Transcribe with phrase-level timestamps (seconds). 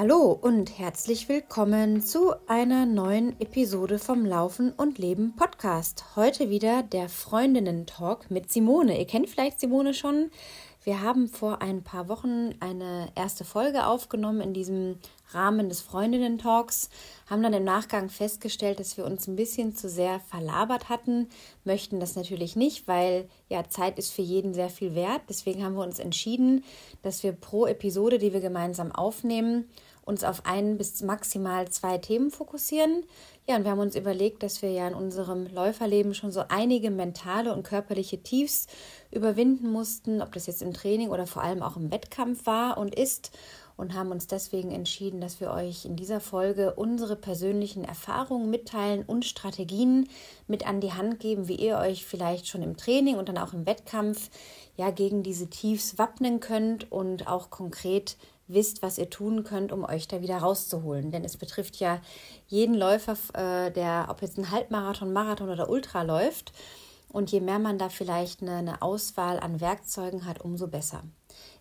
[0.00, 6.16] Hallo und herzlich willkommen zu einer neuen Episode vom Laufen und Leben Podcast.
[6.16, 8.98] Heute wieder der Freundinnen-Talk mit Simone.
[8.98, 10.30] Ihr kennt vielleicht Simone schon.
[10.82, 14.96] Wir haben vor ein paar Wochen eine erste Folge aufgenommen in diesem
[15.32, 16.88] Rahmen des Freundinnen-Talks,
[17.28, 21.28] haben dann im Nachgang festgestellt, dass wir uns ein bisschen zu sehr verlabert hatten,
[21.64, 25.20] möchten das natürlich nicht, weil ja Zeit ist für jeden sehr viel wert.
[25.28, 26.64] Deswegen haben wir uns entschieden,
[27.02, 29.68] dass wir pro Episode, die wir gemeinsam aufnehmen,
[30.10, 33.04] uns auf ein bis maximal zwei Themen fokussieren.
[33.48, 36.90] Ja, und wir haben uns überlegt, dass wir ja in unserem Läuferleben schon so einige
[36.90, 38.66] mentale und körperliche Tiefs
[39.10, 42.94] überwinden mussten, ob das jetzt im Training oder vor allem auch im Wettkampf war und
[42.94, 43.30] ist
[43.80, 49.04] und haben uns deswegen entschieden, dass wir euch in dieser Folge unsere persönlichen Erfahrungen mitteilen
[49.06, 50.06] und Strategien
[50.46, 53.54] mit an die Hand geben, wie ihr euch vielleicht schon im Training und dann auch
[53.54, 54.28] im Wettkampf
[54.76, 58.18] ja gegen diese Tiefs wappnen könnt und auch konkret
[58.52, 61.10] wisst, was ihr tun könnt, um euch da wieder rauszuholen.
[61.10, 62.00] Denn es betrifft ja
[62.46, 66.52] jeden Läufer, äh, der, ob jetzt ein Halbmarathon, Marathon oder Ultra läuft.
[67.12, 71.02] Und je mehr man da vielleicht eine, eine Auswahl an Werkzeugen hat, umso besser.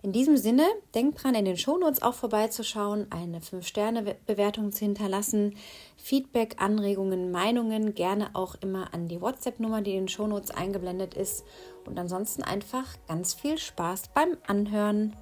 [0.02, 0.64] In diesem Sinne,
[0.95, 5.55] denkt dran, in den Shownotes auch vorbeizuschauen, eine 5-Sterne-Bewertung zu hinterlassen,
[5.97, 11.44] Feedback, Anregungen, Meinungen gerne auch immer an die WhatsApp-Nummer, die in den Shownotes eingeblendet ist.
[11.86, 15.16] Und ansonsten einfach ganz viel Spaß beim Anhören.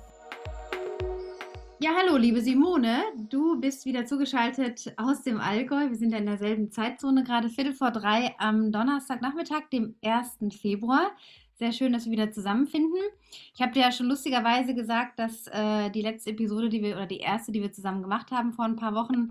[1.80, 3.03] Ja, hallo, liebe Simone.
[3.30, 5.89] Du bist wieder zugeschaltet aus dem Allgäu.
[5.89, 10.39] Wir sind ja in derselben Zeitzone, gerade Viertel vor drei am Donnerstagnachmittag, dem 1.
[10.59, 11.11] Februar.
[11.53, 13.00] Sehr schön, dass wir wieder zusammenfinden.
[13.53, 17.05] Ich habe dir ja schon lustigerweise gesagt, dass äh, die letzte Episode, die wir, oder
[17.05, 19.30] die erste, die wir zusammen gemacht haben vor ein paar Wochen,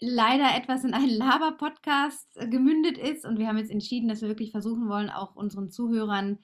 [0.00, 3.26] leider etwas in einen Laber-Podcast äh, gemündet ist.
[3.26, 6.38] Und wir haben jetzt entschieden, dass wir wirklich versuchen wollen, auch unseren Zuhörern einen,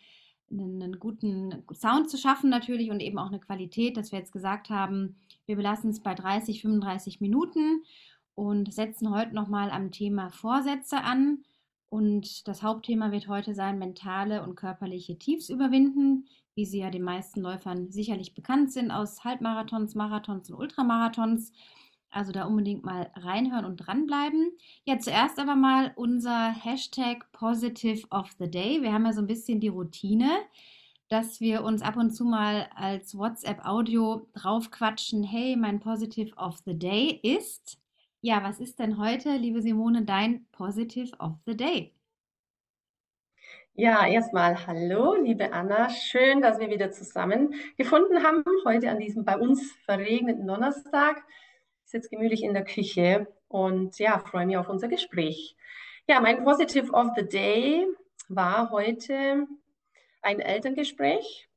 [0.51, 4.71] einen guten Sound zu schaffen natürlich und eben auch eine Qualität, dass wir jetzt gesagt
[4.71, 7.83] haben, wir belassen es bei 30, 35 Minuten
[8.35, 11.45] und setzen heute nochmal am Thema Vorsätze an.
[11.89, 17.03] Und das Hauptthema wird heute sein, mentale und körperliche Tiefs überwinden, wie sie ja den
[17.03, 21.53] meisten Läufern sicherlich bekannt sind aus Halbmarathons, Marathons und Ultramarathons.
[22.15, 24.53] Also da unbedingt mal reinhören und dranbleiben.
[24.85, 28.83] Ja, zuerst aber mal unser Hashtag Positive of the Day.
[28.83, 30.31] Wir haben ja so ein bisschen die Routine,
[31.09, 35.25] dass wir uns ab und zu mal als WhatsApp-Audio draufquatschen.
[35.25, 37.81] Hey, mein Positive of the Day ist.
[38.21, 41.93] Ja, was ist denn heute, liebe Simone, dein Positive of the Day?
[43.75, 45.91] Ja, erstmal hallo, liebe Anna.
[45.91, 51.25] Schön, dass wir wieder zusammen gefunden haben heute an diesem bei uns verregneten Donnerstag
[51.95, 55.57] sitze gemütlich in der Küche und ja, freue mich auf unser Gespräch.
[56.09, 57.87] Ja, mein Positive of the Day
[58.29, 59.47] war heute
[60.21, 61.49] ein Elterngespräch.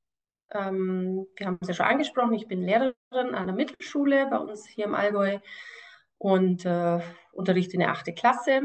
[0.51, 4.67] Ähm, wir haben es ja schon angesprochen, ich bin Lehrerin an der Mittelschule bei uns
[4.67, 5.39] hier im Allgäu
[6.19, 6.99] und äh,
[7.31, 8.61] unterrichte in der achte Klasse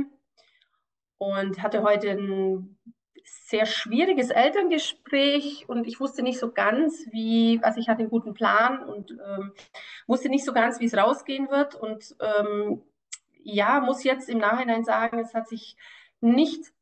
[1.16, 2.78] und hatte heute ein
[3.24, 8.34] sehr schwieriges Elterngespräch und ich wusste nicht so ganz, wie, also ich hatte einen guten
[8.34, 9.52] Plan und ähm,
[10.06, 11.74] wusste nicht so ganz, wie es rausgehen wird.
[11.74, 12.82] Und ähm,
[13.42, 15.76] ja, muss jetzt im Nachhinein sagen, es hat sich
[16.20, 16.72] nicht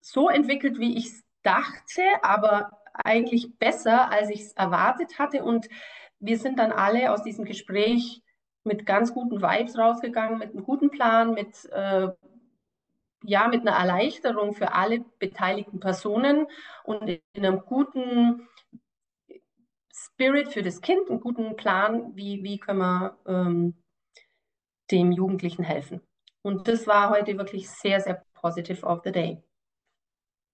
[0.00, 5.42] so entwickelt, wie ich es dachte, aber eigentlich besser, als ich es erwartet hatte.
[5.42, 5.68] Und
[6.20, 8.22] wir sind dann alle aus diesem Gespräch
[8.64, 12.08] mit ganz guten Vibes rausgegangen, mit einem guten Plan, mit äh,
[13.26, 16.46] ja, mit einer Erleichterung für alle beteiligten Personen
[16.84, 18.48] und in einem guten
[19.92, 23.74] Spirit für das Kind, einen guten Plan, wie, wie können wir ähm,
[24.90, 26.00] dem Jugendlichen helfen.
[26.42, 29.42] Und das war heute wirklich sehr, sehr positive of the day.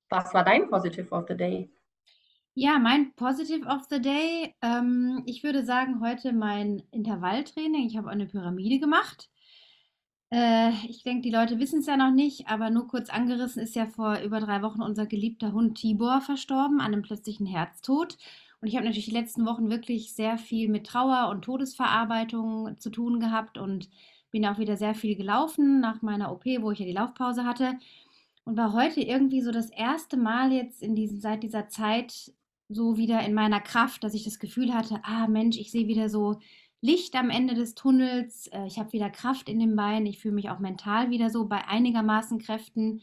[0.08, 1.70] Was war dein positive of the day?
[2.54, 7.86] Ja, mein Positive of the Day, ähm, ich würde sagen, heute mein Intervalltraining.
[7.86, 9.30] Ich habe eine Pyramide gemacht.
[10.32, 13.76] Äh, ich denke, die Leute wissen es ja noch nicht, aber nur kurz angerissen ist
[13.76, 18.16] ja vor über drei Wochen unser geliebter Hund Tibor verstorben an einem plötzlichen Herztod.
[18.60, 22.88] Und ich habe natürlich die letzten Wochen wirklich sehr viel mit Trauer und Todesverarbeitung zu
[22.88, 23.90] tun gehabt und
[24.30, 27.74] bin auch wieder sehr viel gelaufen nach meiner OP, wo ich ja die Laufpause hatte.
[28.44, 32.32] Und war heute irgendwie so das erste Mal jetzt in diesen, seit dieser Zeit
[32.70, 36.08] so wieder in meiner Kraft, dass ich das Gefühl hatte, ah Mensch, ich sehe wieder
[36.08, 36.38] so
[36.82, 38.48] Licht am Ende des Tunnels.
[38.48, 40.04] Äh, ich habe wieder Kraft in den Beinen.
[40.04, 43.02] Ich fühle mich auch mental wieder so bei einigermaßen Kräften.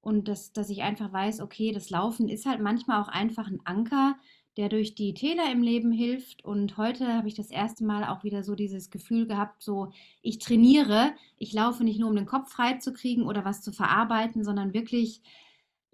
[0.00, 3.60] Und das, dass ich einfach weiß, okay, das Laufen ist halt manchmal auch einfach ein
[3.64, 4.16] Anker,
[4.56, 6.42] der durch die Täler im Leben hilft.
[6.42, 9.92] Und heute habe ich das erste Mal auch wieder so dieses Gefühl gehabt, so
[10.22, 13.72] ich trainiere, ich laufe nicht nur, um den Kopf frei zu kriegen oder was zu
[13.72, 15.20] verarbeiten, sondern wirklich,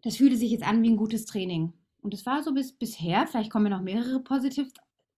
[0.02, 1.72] das fühlte sich jetzt an wie ein gutes Training.
[2.00, 4.68] Und das war so bis bisher, vielleicht kommen mir noch mehrere Positive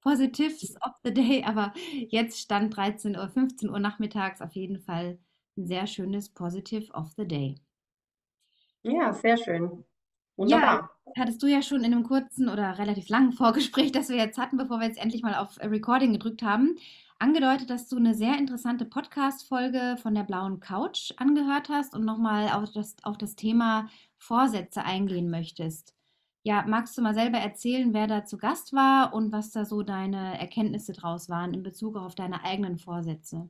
[0.06, 1.73] Positives of the Day, aber
[2.11, 5.19] jetzt stand 13 Uhr, 15 Uhr nachmittags auf jeden Fall
[5.56, 7.56] ein sehr schönes Positive of the Day.
[8.85, 9.64] Ja, sehr schön.
[9.64, 9.82] Ja,
[10.37, 10.91] Wunderbar.
[11.19, 14.56] hattest du ja schon in einem kurzen oder relativ langen Vorgespräch, das wir jetzt hatten,
[14.56, 16.76] bevor wir jetzt endlich mal auf Recording gedrückt haben,
[17.19, 22.50] angedeutet, dass du eine sehr interessante Podcast-Folge von der Blauen Couch angehört hast und nochmal
[22.50, 23.88] auf das, auf das Thema
[24.19, 25.97] Vorsätze eingehen möchtest.
[26.47, 29.83] Ja, magst du mal selber erzählen, wer da zu Gast war und was da so
[29.83, 33.49] deine Erkenntnisse draus waren in Bezug auf deine eigenen Vorsätze?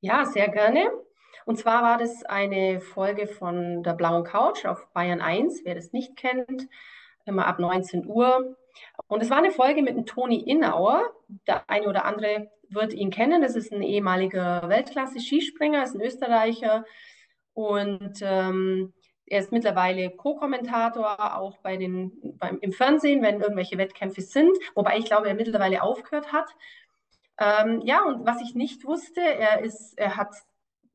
[0.00, 0.90] Ja, sehr gerne.
[1.46, 5.94] Und zwar war das eine Folge von der Blauen Couch auf Bayern 1, wer das
[5.94, 6.68] nicht kennt,
[7.24, 8.58] immer ab 19 Uhr.
[9.06, 11.14] Und es war eine Folge mit dem Toni Innauer.
[11.46, 13.40] Der eine oder andere wird ihn kennen.
[13.40, 16.84] Das ist ein ehemaliger Weltklasse-Skispringer, ist ein Österreicher.
[17.54, 18.92] Und ähm,
[19.30, 24.56] er ist mittlerweile Co-Kommentator auch bei den, beim, im Fernsehen, wenn irgendwelche Wettkämpfe sind.
[24.74, 26.50] Wobei ich glaube, er mittlerweile aufgehört hat.
[27.38, 30.34] Ähm, ja, und was ich nicht wusste, er, ist, er hat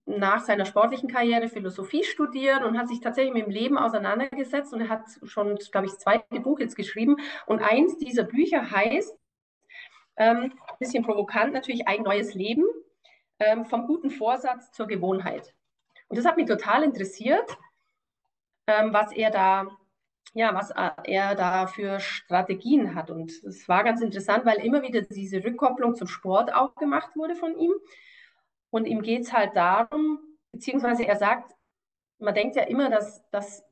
[0.06, 4.82] nach seiner sportlichen Karriere Philosophie studiert und hat sich tatsächlich mit dem Leben auseinandergesetzt und
[4.82, 7.16] er hat schon, glaube ich, das zweite Buch jetzt geschrieben.
[7.48, 9.18] Und eins dieser Bücher heißt,
[10.18, 12.66] ähm, bisschen provokant natürlich, ein neues Leben,
[13.40, 15.54] ähm, vom guten Vorsatz zur Gewohnheit.
[16.10, 17.58] Und das hat mich total interessiert,
[18.68, 19.68] ähm, was er da,
[20.34, 20.72] ja, was
[21.04, 23.10] er da für Strategien hat.
[23.10, 27.36] Und es war ganz interessant, weil immer wieder diese Rückkopplung zum Sport auch gemacht wurde
[27.36, 27.74] von ihm.
[28.70, 30.20] Und ihm geht es halt darum,
[30.52, 31.54] beziehungsweise er sagt,
[32.20, 33.64] man denkt ja immer, dass, dass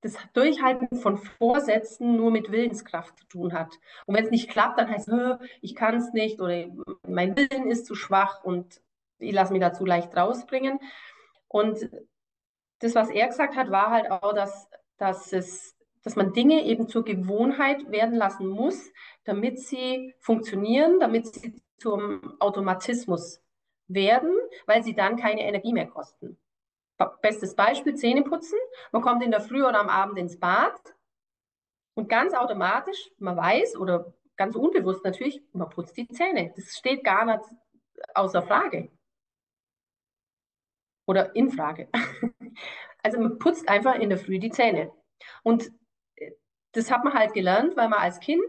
[0.00, 3.72] das Durchhalten von Vorsätzen nur mit Willenskraft zu tun hat.
[4.06, 6.66] Und wenn es nicht klappt, dann heißt es, ich kann es nicht oder
[7.06, 8.80] mein Willen ist zu schwach und
[9.18, 10.78] ich lasse mich dazu leicht rausbringen.
[11.48, 11.90] Und
[12.80, 16.88] das, was er gesagt hat, war halt auch, dass, dass, es, dass man Dinge eben
[16.88, 18.90] zur Gewohnheit werden lassen muss,
[19.24, 23.40] damit sie funktionieren, damit sie zum Automatismus
[23.88, 24.32] werden,
[24.66, 26.38] weil sie dann keine Energie mehr kosten.
[27.22, 28.58] Bestes Beispiel, Zähne putzen.
[28.90, 30.74] Man kommt in der Früh oder am Abend ins Bad
[31.94, 36.52] und ganz automatisch, man weiß oder ganz unbewusst natürlich, man putzt die Zähne.
[36.56, 37.44] Das steht gar nicht
[38.14, 38.90] außer Frage.
[41.08, 41.88] Oder in Frage.
[43.00, 44.90] Also man putzt einfach in der Früh die Zähne.
[45.44, 45.70] Und
[46.16, 46.32] äh,
[46.72, 48.42] das hat man halt gelernt, weil man als Kind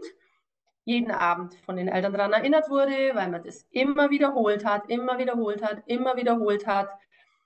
[0.84, 5.18] jeden Abend von den Eltern daran erinnert wurde, weil man das immer wiederholt hat, immer
[5.18, 6.90] wiederholt hat, immer wiederholt hat.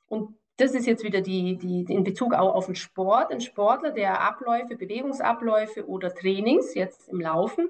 [0.07, 3.31] Und das ist jetzt wieder die, die, in Bezug auch auf den Sport.
[3.31, 7.69] Ein Sportler, der Abläufe, Bewegungsabläufe oder Trainings, jetzt im Laufen,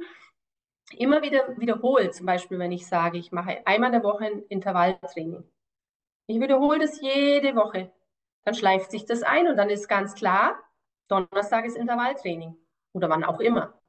[0.96, 2.14] immer wieder wiederholt.
[2.14, 5.44] Zum Beispiel, wenn ich sage, ich mache einmal in der Woche ein Intervalltraining.
[6.26, 7.92] Ich wiederhole das jede Woche.
[8.44, 10.58] Dann schleift sich das ein und dann ist ganz klar,
[11.08, 12.56] Donnerstag ist Intervalltraining
[12.92, 13.80] oder wann auch immer.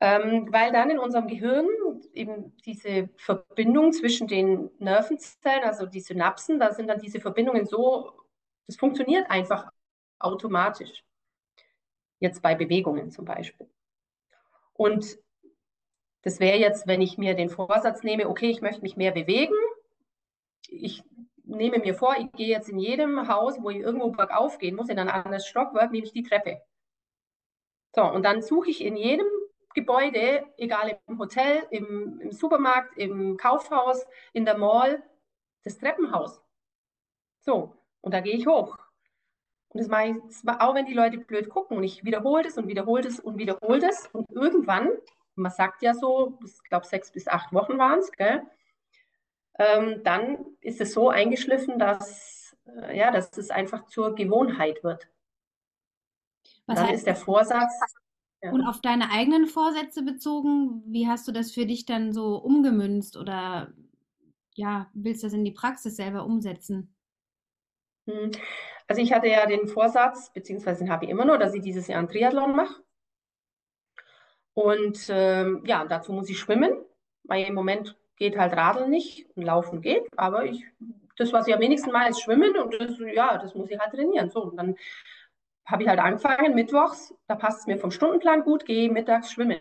[0.00, 1.66] Ähm, weil dann in unserem Gehirn
[2.12, 8.12] eben diese Verbindung zwischen den Nervenzellen, also die Synapsen, da sind dann diese Verbindungen so,
[8.66, 9.70] das funktioniert einfach
[10.18, 11.04] automatisch.
[12.18, 13.68] Jetzt bei Bewegungen zum Beispiel.
[14.74, 15.18] Und
[16.22, 19.54] das wäre jetzt, wenn ich mir den Vorsatz nehme, okay, ich möchte mich mehr bewegen.
[20.80, 21.02] Ich
[21.44, 24.88] nehme mir vor, ich gehe jetzt in jedem Haus, wo ich irgendwo bergauf gehen muss,
[24.88, 26.60] in ein anderes Stockwerk, nehme ich die Treppe.
[27.94, 29.26] So, und dann suche ich in jedem
[29.74, 35.02] Gebäude, egal im Hotel, im, im Supermarkt, im Kaufhaus, in der Mall,
[35.64, 36.40] das Treppenhaus.
[37.40, 38.78] So, und da gehe ich hoch.
[39.68, 41.76] Und das mache ich, auch wenn die Leute blöd gucken.
[41.76, 44.08] Und ich wiederhole das und wiederhole das und wiederhole das.
[44.12, 44.90] Und irgendwann,
[45.34, 48.10] man sagt ja so, ich glaube sechs bis acht Wochen waren es,
[49.58, 55.08] ähm, dann ist es so eingeschliffen, dass, äh, ja, dass es einfach zur Gewohnheit wird.
[56.66, 57.72] Was dann ist der Vorsatz,
[58.44, 58.52] ja.
[58.52, 63.16] Und auf deine eigenen Vorsätze bezogen, wie hast du das für dich dann so umgemünzt
[63.16, 63.72] oder
[64.54, 66.94] ja, willst du das in die Praxis selber umsetzen?
[68.06, 68.32] Hm.
[68.86, 71.86] Also ich hatte ja den Vorsatz, beziehungsweise den habe ich immer noch, dass ich dieses
[71.86, 72.82] Jahr einen Triathlon mache.
[74.52, 76.76] Und ähm, ja, dazu muss ich schwimmen,
[77.22, 80.64] weil im Moment geht halt Radeln nicht Laufen geht, aber ich,
[81.16, 83.92] das, was ich am wenigsten mache, ist Schwimmen und das, ja, das muss ich halt
[83.92, 84.30] trainieren.
[84.30, 84.76] So, und dann
[85.66, 89.60] habe ich halt angefangen, mittwochs, da passt es mir vom Stundenplan gut, gehe mittags schwimmen.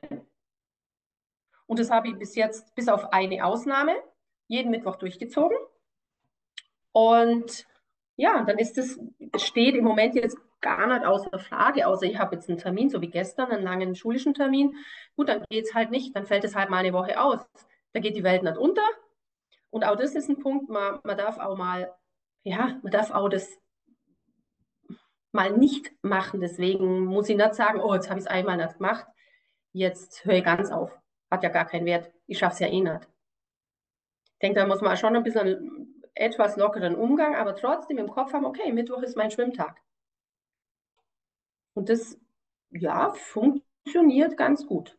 [1.66, 3.96] Und das habe ich bis jetzt, bis auf eine Ausnahme,
[4.48, 5.58] jeden Mittwoch durchgezogen.
[6.92, 7.66] Und
[8.16, 9.00] ja, dann ist es,
[9.38, 13.02] steht im Moment jetzt gar nicht außer Frage, außer ich habe jetzt einen Termin, so
[13.02, 14.76] wie gestern, einen langen schulischen Termin.
[15.16, 17.42] Gut, dann geht es halt nicht, dann fällt es halt mal eine Woche aus.
[17.94, 18.88] Da geht die Welt nicht unter.
[19.70, 21.94] Und auch das ist ein Punkt, man, man darf auch mal,
[22.44, 23.50] ja, man darf auch das
[25.32, 26.42] mal nicht machen.
[26.42, 29.08] Deswegen muss ich nicht sagen, oh, jetzt habe ich es einmal nicht gemacht.
[29.72, 30.92] jetzt höre ich ganz auf.
[31.32, 32.12] Hat ja gar keinen Wert.
[32.28, 33.08] Ich schaffe es ja eh nicht.
[34.34, 38.34] Ich denke, da muss man schon ein bisschen etwas lockeren Umgang, aber trotzdem im Kopf
[38.34, 39.82] haben, okay, Mittwoch ist mein Schwimmtag.
[41.74, 42.20] Und das,
[42.70, 44.98] ja, funktioniert ganz gut.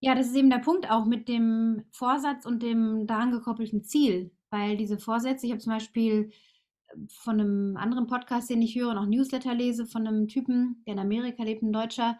[0.00, 4.30] Ja, das ist eben der Punkt auch mit dem Vorsatz und dem daran gekoppelten Ziel,
[4.50, 6.30] weil diese Vorsätze, ich habe zum Beispiel
[6.88, 10.94] äh, von einem anderen Podcast, den ich höre auch Newsletter lese, von einem Typen, der
[10.94, 12.18] in Amerika lebt, ein Deutscher,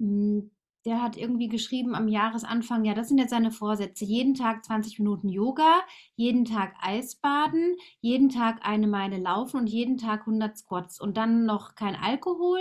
[0.00, 0.50] hm,
[0.86, 4.04] der hat irgendwie geschrieben am Jahresanfang, ja, das sind jetzt seine Vorsätze.
[4.04, 5.80] Jeden Tag 20 Minuten Yoga,
[6.16, 11.46] jeden Tag Eisbaden, jeden Tag eine Meile laufen und jeden Tag 100 Squats und dann
[11.46, 12.60] noch kein Alkohol,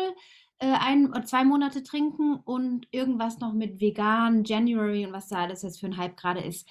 [0.64, 5.44] äh, ein oder zwei Monate trinken und irgendwas noch mit vegan, January und was da
[5.44, 6.66] alles jetzt für ein Hype gerade ist.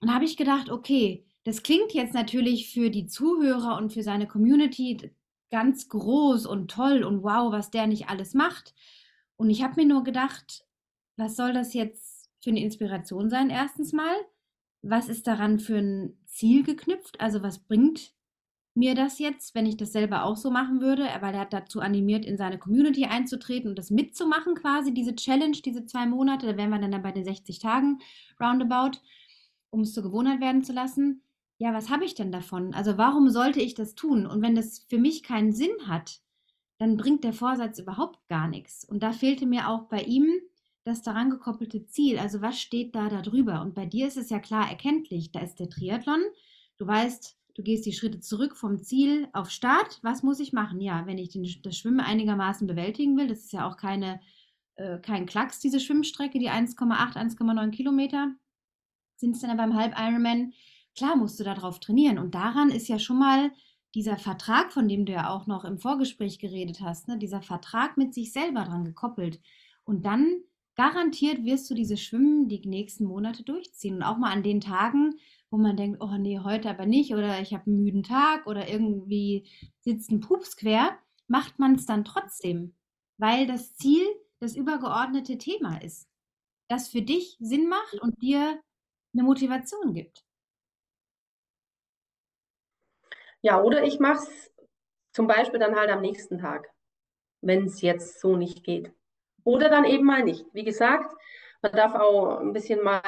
[0.00, 4.26] Und habe ich gedacht, okay, das klingt jetzt natürlich für die Zuhörer und für seine
[4.26, 5.12] Community
[5.50, 8.74] ganz groß und toll und wow, was der nicht alles macht.
[9.36, 10.64] Und ich habe mir nur gedacht,
[11.18, 14.16] was soll das jetzt für eine Inspiration sein, erstens mal?
[14.80, 17.20] Was ist daran für ein Ziel geknüpft?
[17.20, 18.14] Also was bringt
[18.76, 21.04] mir das jetzt, wenn ich das selber auch so machen würde?
[21.20, 25.56] Weil er hat dazu animiert, in seine Community einzutreten und das mitzumachen quasi, diese Challenge,
[25.64, 26.46] diese zwei Monate.
[26.46, 27.98] Da wären wir dann bei den 60 Tagen
[28.40, 28.98] roundabout,
[29.70, 31.22] um es zur Gewohnheit werden zu lassen.
[31.58, 32.74] Ja, was habe ich denn davon?
[32.74, 34.26] Also warum sollte ich das tun?
[34.26, 36.20] Und wenn das für mich keinen Sinn hat,
[36.78, 38.84] dann bringt der Vorsatz überhaupt gar nichts.
[38.84, 40.28] Und da fehlte mir auch bei ihm
[40.84, 42.18] das daran gekoppelte Ziel.
[42.18, 43.60] Also was steht da darüber?
[43.62, 45.32] Und bei dir ist es ja klar erkenntlich.
[45.32, 46.20] Da ist der Triathlon.
[46.76, 49.98] Du weißt, du gehst die Schritte zurück vom Ziel auf Start.
[50.02, 50.80] Was muss ich machen?
[50.80, 54.20] Ja, wenn ich den, das Schwimmen einigermaßen bewältigen will, das ist ja auch keine,
[54.76, 58.32] äh, kein Klacks, diese Schwimmstrecke, die 1,8, 1,9 Kilometer
[59.16, 60.52] sind es dann beim Halb Ironman.
[60.94, 62.18] Klar musst du darauf trainieren.
[62.18, 63.50] Und daran ist ja schon mal
[63.94, 67.96] dieser Vertrag, von dem du ja auch noch im Vorgespräch geredet hast, ne, dieser Vertrag
[67.96, 69.40] mit sich selber dran gekoppelt.
[69.84, 70.42] Und dann
[70.76, 73.96] garantiert wirst du diese Schwimmen die nächsten Monate durchziehen.
[73.96, 75.18] Und auch mal an den Tagen,
[75.50, 78.68] wo man denkt, oh nee, heute aber nicht oder ich habe einen müden Tag oder
[78.68, 79.48] irgendwie
[79.80, 82.74] sitzt ein Pups quer, macht man es dann trotzdem,
[83.18, 84.04] weil das Ziel
[84.38, 86.08] das übergeordnete Thema ist,
[86.68, 88.60] das für dich Sinn macht und dir
[89.14, 90.24] eine Motivation gibt.
[93.40, 94.52] Ja, oder ich mache es
[95.12, 96.68] zum Beispiel dann halt am nächsten Tag,
[97.40, 98.92] wenn es jetzt so nicht geht.
[99.46, 100.44] Oder dann eben mal nicht.
[100.54, 101.14] Wie gesagt,
[101.62, 103.00] man darf auch ein bisschen mal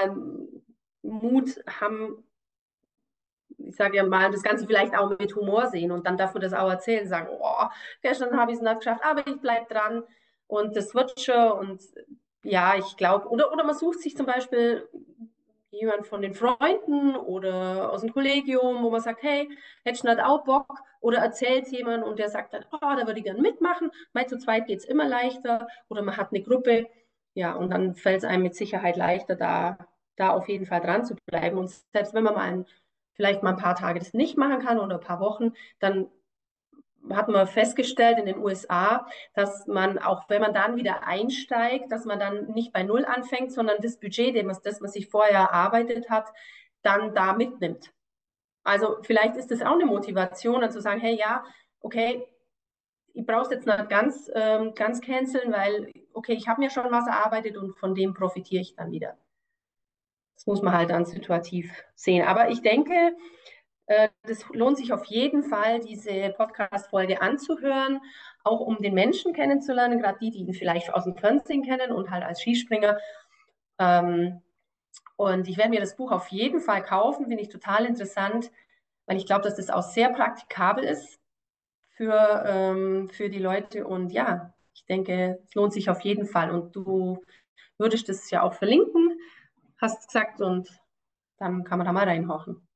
[1.03, 2.25] Mut haben,
[3.59, 6.41] ich sage ja mal, das Ganze vielleicht auch mit Humor sehen und dann darf man
[6.41, 7.67] das auch erzählen, sagen, oh,
[8.03, 10.05] gestern habe ich es nicht geschafft, aber ich bleibe dran
[10.47, 11.83] und das wird schon und
[12.45, 14.89] ja, ich glaube, oder, oder man sucht sich zum Beispiel
[15.71, 19.49] jemand von den Freunden oder aus dem Kollegium, wo man sagt, hey,
[19.85, 20.67] hättest du nicht auch Bock?
[21.01, 23.91] Oder erzählt jemand und der sagt dann, oh, da würde ich gerne mitmachen.
[24.13, 25.69] Mal zu zweit geht es immer leichter.
[25.89, 26.89] Oder man hat eine Gruppe.
[27.35, 29.79] Ja, und dann fällt es einem mit Sicherheit leichter, da,
[30.17, 31.59] da auf jeden Fall dran zu bleiben.
[31.59, 32.67] Und selbst wenn man mal ein,
[33.15, 36.09] vielleicht mal ein paar Tage das nicht machen kann oder ein paar Wochen, dann
[37.11, 42.05] hat man festgestellt in den USA, dass man auch, wenn man dann wieder einsteigt, dass
[42.05, 46.27] man dann nicht bei Null anfängt, sondern das Budget, das man sich vorher erarbeitet hat,
[46.83, 47.93] dann da mitnimmt.
[48.65, 51.45] Also vielleicht ist das auch eine Motivation, dann zu sagen, hey, ja,
[51.81, 52.27] okay,
[53.15, 56.91] ich brauche es jetzt nicht ganz, ähm, ganz canceln, weil, okay, ich habe mir schon
[56.91, 59.17] was erarbeitet und von dem profitiere ich dann wieder.
[60.35, 62.25] Das muss man halt dann situativ sehen.
[62.25, 63.17] Aber ich denke,
[64.23, 68.01] das lohnt sich auf jeden Fall, diese Podcast-Folge anzuhören,
[68.45, 72.11] auch um den Menschen kennenzulernen, gerade die, die ihn vielleicht aus dem Fernsehen kennen und
[72.11, 72.99] halt als Skispringer.
[73.79, 74.43] Ähm,
[75.17, 78.51] und ich werde mir das Buch auf jeden Fall kaufen, finde ich total interessant,
[79.07, 81.19] weil ich glaube, dass das auch sehr praktikabel ist
[81.97, 83.87] für, ähm, für die Leute.
[83.87, 86.51] Und ja, ich denke, es lohnt sich auf jeden Fall.
[86.51, 87.25] Und du
[87.79, 89.19] würdest das ja auch verlinken,
[89.81, 90.69] hast gesagt, und
[91.39, 92.68] dann kann man da mal reinhorchen.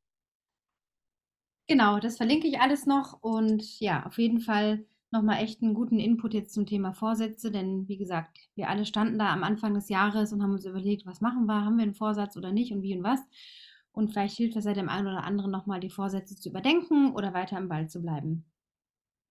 [1.72, 5.98] Genau, das verlinke ich alles noch und ja, auf jeden Fall nochmal echt einen guten
[5.98, 9.88] Input jetzt zum Thema Vorsätze, denn wie gesagt, wir alle standen da am Anfang des
[9.88, 12.82] Jahres und haben uns überlegt, was machen wir, haben wir einen Vorsatz oder nicht und
[12.82, 13.20] wie und was.
[13.90, 17.32] Und vielleicht hilft das ja dem einen oder anderen nochmal, die Vorsätze zu überdenken oder
[17.32, 18.44] weiter im Ball zu bleiben.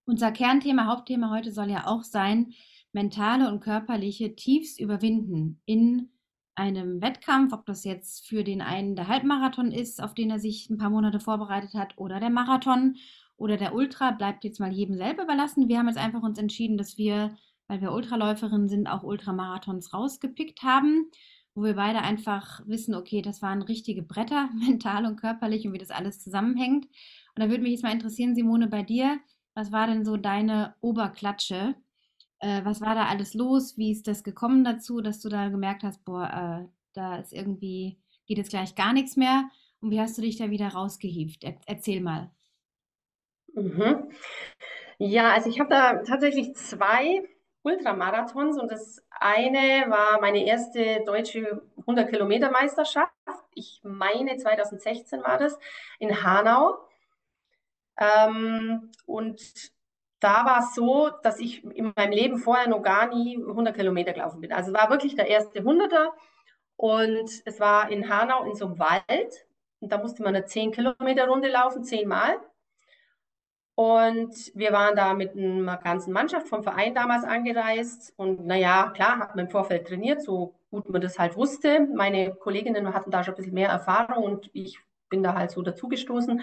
[0.06, 2.54] Unser Kernthema, Hauptthema heute soll ja auch sein,
[2.92, 6.10] mentale und körperliche Tiefs überwinden in
[6.55, 10.70] einem Wettkampf, ob das jetzt für den einen der Halbmarathon ist, auf den er sich
[10.70, 12.98] ein paar Monate vorbereitet hat, oder der Marathon
[13.38, 15.67] oder der Ultra, bleibt jetzt mal jedem selber überlassen.
[15.67, 17.36] Wir haben jetzt einfach uns entschieden, dass wir,
[17.67, 21.10] weil wir Ultraläuferinnen sind, auch Ultramarathons rausgepickt haben,
[21.55, 25.79] wo wir beide einfach wissen, okay, das waren richtige Bretter, mental und körperlich und wie
[25.79, 26.86] das alles zusammenhängt.
[26.86, 29.20] Und da würde mich jetzt mal interessieren, Simone, bei dir,
[29.53, 31.75] was war denn so deine Oberklatsche?
[32.42, 33.78] Äh, was war da alles los?
[33.78, 38.00] Wie ist das gekommen dazu, dass du da gemerkt hast, boah, äh, da ist irgendwie,
[38.26, 39.50] geht jetzt gleich gar nichts mehr?
[39.80, 41.44] Und wie hast du dich da wieder rausgehievt?
[41.44, 42.32] Er erzähl mal.
[43.54, 44.12] Mhm.
[44.98, 47.24] Ja, also ich habe da tatsächlich zwei
[47.64, 53.14] Ultramarathons und das eine war meine erste deutsche 100 Kilometer Meisterschaft.
[53.54, 55.60] Ich meine 2016 war das
[56.00, 56.78] in Hanau.
[57.98, 59.72] Ähm, und
[60.22, 64.13] da war es so, dass ich in meinem Leben vorher noch gar nie 100 Kilometer
[64.13, 64.54] gelaufen bin.
[64.54, 66.10] Also war wirklich der erste 100er
[66.78, 69.48] und es war in Hanau in so einem Wald
[69.80, 72.40] und da musste man eine 10 Kilometer Runde laufen, zehnmal.
[73.74, 78.13] Und wir waren da mit einer ganzen Mannschaft vom Verein damals angereist.
[78.16, 81.88] Und naja, klar, hat man im Vorfeld trainiert, so gut man das halt wusste.
[81.96, 84.78] Meine Kolleginnen hatten da schon ein bisschen mehr Erfahrung und ich
[85.10, 86.42] bin da halt so dazugestoßen.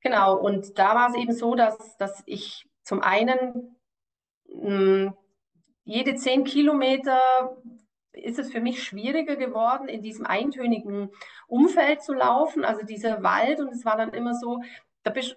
[0.00, 3.76] Genau, und da war es eben so, dass, dass ich zum einen
[4.46, 5.14] mh, hm,
[5.84, 7.20] jede zehn Kilometer
[8.12, 11.10] ist es für mich schwieriger geworden, in diesem eintönigen
[11.46, 13.60] Umfeld zu laufen, also dieser Wald.
[13.60, 14.62] Und es war dann immer so,
[15.02, 15.36] da bist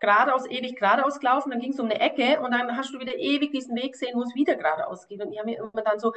[0.00, 3.16] geradeaus, ewig geradeaus gelaufen, dann ging es um eine Ecke und dann hast du wieder
[3.16, 5.20] ewig diesen Weg sehen, wo es wieder geradeaus geht.
[5.20, 6.12] Und ich habe mir immer dann so,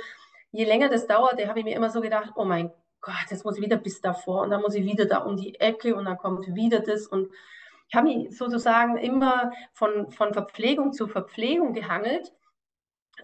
[0.52, 3.58] je länger das dauerte, habe ich mir immer so gedacht, oh mein Gott, jetzt muss
[3.58, 6.18] ich wieder bis davor und dann muss ich wieder da um die Ecke und dann
[6.18, 7.32] kommt wieder das und
[7.92, 12.32] ich habe mich sozusagen immer von, von Verpflegung zu Verpflegung gehangelt.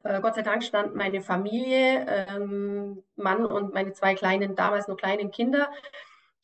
[0.04, 4.98] Äh, Gott sei Dank stand meine Familie, ähm, Mann und meine zwei kleinen, damals noch
[4.98, 5.72] kleinen Kinder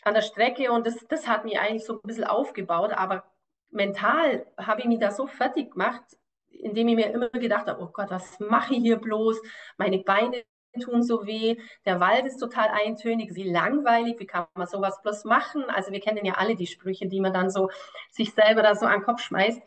[0.03, 3.25] an der Strecke und das, das hat mich eigentlich so ein bisschen aufgebaut, aber
[3.71, 6.03] mental habe ich mich da so fertig gemacht,
[6.47, 9.41] indem ich mir immer gedacht habe, oh Gott, was mache ich hier bloß?
[9.77, 10.45] Meine Beine
[10.81, 15.25] tun so weh, der Wald ist total eintönig, wie langweilig, wie kann man sowas bloß
[15.25, 15.63] machen?
[15.69, 17.69] Also wir kennen ja alle die Sprüche, die man dann so
[18.11, 19.61] sich selber da so an den Kopf schmeißt.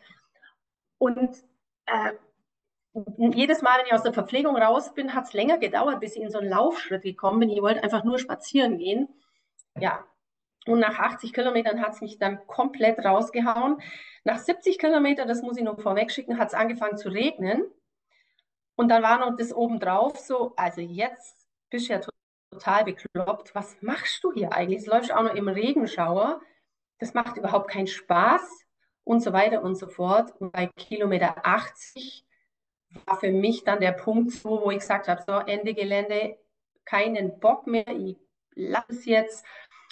[0.97, 1.37] Und
[1.85, 2.13] äh,
[3.17, 6.21] jedes Mal, wenn ich aus der Verpflegung raus bin, hat es länger gedauert, bis ich
[6.21, 7.49] in so einen Laufschritt gekommen bin.
[7.49, 9.07] Ich wollte einfach nur spazieren gehen.
[9.79, 10.03] Ja,
[10.67, 13.81] und nach 80 Kilometern hat es mich dann komplett rausgehauen.
[14.23, 17.63] Nach 70 Kilometern, das muss ich noch vorweg schicken, hat es angefangen zu regnen.
[18.77, 21.35] Und dann war noch das obendrauf so, also jetzt
[21.69, 22.01] bist du ja
[22.51, 23.55] total bekloppt.
[23.55, 24.81] Was machst du hier eigentlich?
[24.81, 26.39] Es läuft auch noch im Regenschauer.
[26.99, 28.65] Das macht überhaupt keinen Spaß
[29.03, 30.31] und so weiter und so fort.
[30.39, 32.23] Und bei Kilometer 80
[33.05, 36.37] war für mich dann der Punkt so, wo ich gesagt habe, so Ende Gelände,
[36.85, 38.17] keinen Bock mehr, ich
[38.53, 39.45] lasse es jetzt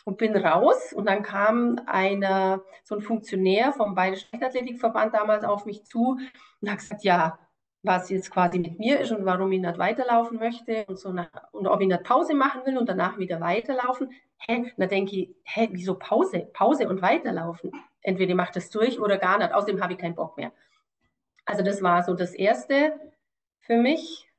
[0.04, 0.94] und bin raus.
[0.94, 6.20] Und dann kam einer, so ein Funktionär vom Bayerischen Leichtathletikverband damals auf mich zu
[6.62, 7.40] und hat gesagt, ja,
[7.86, 11.30] was jetzt quasi mit mir ist und warum ich nicht weiterlaufen möchte und so nach,
[11.52, 14.12] und ob ich nicht Pause machen will und danach wieder weiterlaufen.
[14.38, 14.72] Hä?
[14.78, 16.50] Da denke ich, hä, wieso Pause?
[16.54, 17.72] Pause und weiterlaufen.
[18.02, 19.54] Entweder ich mache das durch oder gar nicht.
[19.54, 20.52] Außerdem habe ich keinen Bock mehr.
[21.46, 23.00] Also das war so das Erste
[23.62, 24.30] für mich.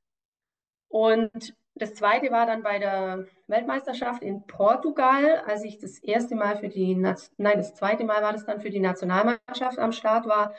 [0.88, 6.56] Und das zweite war dann bei der Weltmeisterschaft in Portugal, als ich das erste Mal
[6.56, 10.54] für die, nein, das zweite Mal war das dann für die Nationalmannschaft am Start war.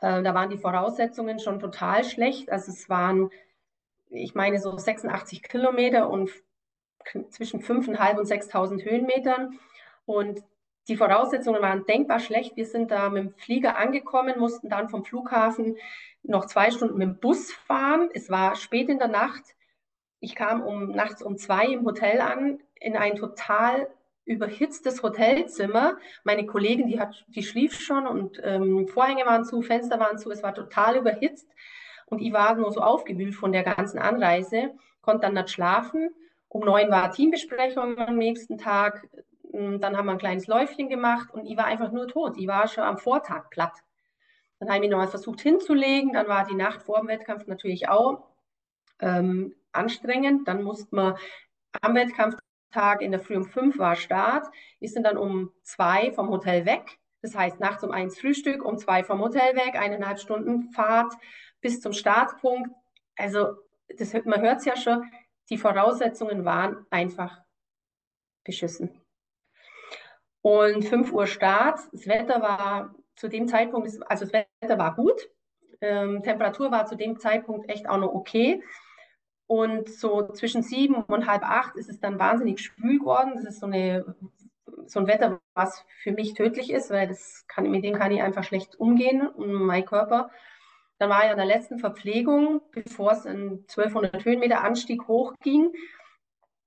[0.00, 2.50] Äh, da waren die Voraussetzungen schon total schlecht.
[2.50, 3.30] Also es waren,
[4.08, 6.30] ich meine, so 86 Kilometer und
[7.30, 9.58] zwischen 5.500 und 6.000 Höhenmetern.
[10.04, 10.42] Und
[10.88, 12.56] die Voraussetzungen waren denkbar schlecht.
[12.56, 15.76] Wir sind da mit dem Flieger angekommen, mussten dann vom Flughafen
[16.22, 18.08] noch zwei Stunden mit dem Bus fahren.
[18.14, 19.56] Es war spät in der Nacht
[20.20, 23.88] ich kam um nachts um zwei im Hotel an, in ein total
[24.26, 25.96] überhitztes Hotelzimmer.
[26.24, 30.30] Meine Kollegin, die, hat, die schlief schon und ähm, Vorhänge waren zu, Fenster waren zu,
[30.30, 31.48] es war total überhitzt.
[32.06, 36.10] Und ich war nur so aufgewühlt von der ganzen Anreise, konnte dann nicht schlafen.
[36.48, 39.08] Um neun war Teambesprechung am nächsten Tag.
[39.52, 42.36] Hm, dann haben wir ein kleines Läufchen gemacht und ich war einfach nur tot.
[42.36, 43.74] Ich war schon am Vortag platt.
[44.58, 46.12] Dann habe ich nochmal versucht hinzulegen.
[46.12, 48.24] Dann war die Nacht vor dem Wettkampf natürlich auch
[49.00, 50.48] ähm, anstrengend.
[50.48, 51.16] Dann musste man
[51.80, 51.94] am
[52.76, 54.46] Wettkampftag in der Früh um fünf war Start.
[54.78, 56.98] Wir sind dann um zwei vom Hotel weg.
[57.22, 61.12] Das heißt, nachts um eins Frühstück, um zwei vom Hotel weg, eineinhalb Stunden Fahrt
[61.60, 62.70] bis zum Startpunkt.
[63.16, 63.56] Also,
[63.96, 65.10] das, man hört es ja schon,
[65.48, 67.40] die Voraussetzungen waren einfach
[68.44, 69.00] beschissen.
[70.42, 75.28] Und 5 Uhr Start, das Wetter war zu dem Zeitpunkt, also das Wetter war gut,
[75.80, 78.62] ähm, Temperatur war zu dem Zeitpunkt echt auch noch okay.
[79.46, 83.32] Und so zwischen sieben und halb acht ist es dann wahnsinnig schwül geworden.
[83.34, 84.16] Das ist so, eine,
[84.86, 88.22] so ein Wetter, was für mich tödlich ist, weil das kann, mit dem kann ich
[88.22, 90.30] einfach schlecht umgehen mein Körper.
[90.98, 95.72] Dann war ich an der letzten Verpflegung, bevor es einen 1200 Höhenmeter Anstieg hochging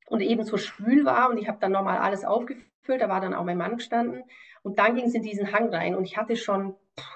[0.07, 1.29] und eben so schwül war.
[1.29, 3.01] Und ich habe dann nochmal alles aufgefüllt.
[3.01, 4.23] Da war dann auch mein Mann gestanden.
[4.61, 5.95] Und dann ging es in diesen Hang rein.
[5.95, 6.75] Und ich hatte schon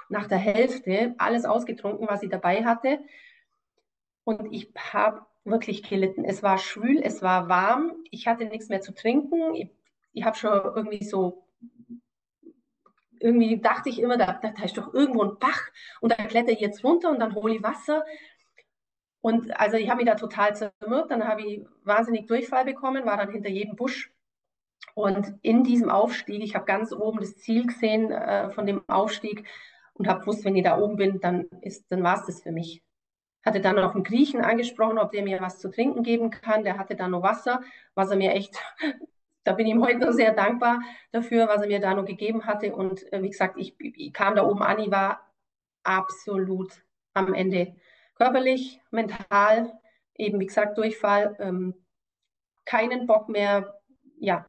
[0.09, 2.99] nach der Hälfte alles ausgetrunken, was ich dabei hatte
[4.23, 6.23] Und ich habe wirklich gelitten.
[6.25, 9.55] Es war schwül, es war warm, ich hatte nichts mehr zu trinken.
[9.55, 9.69] Ich,
[10.13, 11.47] ich habe schon irgendwie so,
[13.19, 15.61] irgendwie dachte ich immer, da, da, ist doch irgendwo ein Bach
[16.01, 18.05] und da kletter ich jetzt runter und dann hole ich Wasser.
[19.21, 23.17] Und also ich habe mich da total zermürbt, dann habe ich wahnsinnig Durchfall bekommen, war
[23.17, 24.11] dann hinter jedem Busch.
[24.95, 29.47] Und in diesem Aufstieg, ich habe ganz oben das Ziel gesehen äh, von dem Aufstieg
[29.93, 31.47] und habe gewusst, wenn ich da oben bin, dann,
[31.89, 32.83] dann war es das für mich
[33.43, 36.63] hatte dann noch einen Griechen angesprochen, ob der mir was zu trinken geben kann.
[36.63, 37.61] Der hatte da noch Wasser,
[37.93, 38.55] was er mir echt,
[39.43, 42.45] da bin ich ihm heute noch sehr dankbar dafür, was er mir da noch gegeben
[42.45, 42.73] hatte.
[42.73, 45.29] Und äh, wie gesagt, ich, ich kam da oben an, ich war
[45.83, 46.71] absolut
[47.13, 47.75] am Ende.
[48.15, 49.73] Körperlich, mental,
[50.15, 51.73] eben wie gesagt, Durchfall, ähm,
[52.65, 53.79] keinen Bock mehr,
[54.17, 54.45] ja,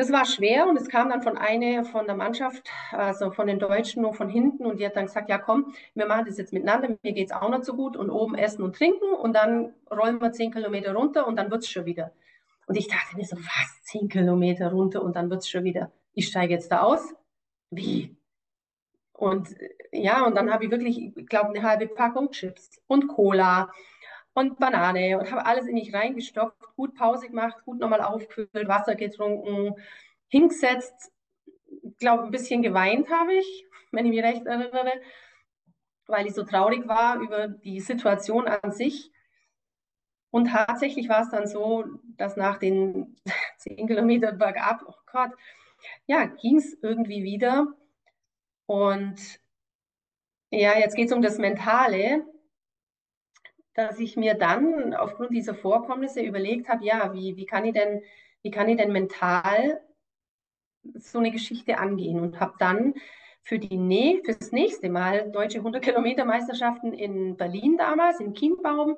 [0.00, 3.58] das war schwer und es kam dann von einer von der Mannschaft, also von den
[3.58, 6.54] Deutschen, nur von hinten und die hat dann gesagt, ja komm, wir machen das jetzt
[6.54, 9.74] miteinander, mir geht es auch noch so gut und oben essen und trinken und dann
[9.90, 12.12] rollen wir zehn Kilometer runter und dann wird es schon wieder.
[12.66, 15.92] Und ich dachte mir so, was, zehn Kilometer runter und dann wird es schon wieder.
[16.14, 17.14] Ich steige jetzt da aus?
[17.68, 18.16] Wie?
[19.12, 19.54] Und
[19.92, 23.70] ja, und dann habe ich wirklich, ich glaube, eine halbe Packung Chips und Cola
[24.34, 28.94] und Banane und habe alles in mich reingestopft, gut Pause gemacht, gut nochmal aufgefüllt, Wasser
[28.94, 29.74] getrunken,
[30.28, 31.12] hingesetzt,
[31.98, 34.92] glaube ein bisschen geweint habe ich, wenn ich mich recht erinnere,
[36.06, 39.10] weil ich so traurig war über die Situation an sich.
[40.30, 41.84] Und tatsächlich war es dann so,
[42.16, 43.16] dass nach den
[43.58, 45.32] zehn Kilometern bergab, oh Gott,
[46.06, 47.74] ja, ging es irgendwie wieder.
[48.66, 49.40] Und
[50.50, 52.24] ja, jetzt geht es um das Mentale
[53.74, 58.02] dass ich mir dann aufgrund dieser Vorkommnisse überlegt habe, ja, wie, wie, kann ich denn,
[58.42, 59.80] wie kann ich denn mental
[60.94, 62.94] so eine Geschichte angehen und habe dann
[63.42, 68.96] für die Nä fürs nächste Mal deutsche 100 Kilometer Meisterschaften in Berlin damals in Kienbaum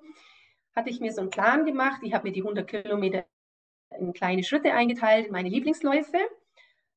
[0.75, 2.01] hatte ich mir so einen Plan gemacht.
[2.03, 3.25] Ich habe mir die 100 Kilometer
[3.99, 6.19] in kleine Schritte eingeteilt, meine Lieblingsläufe.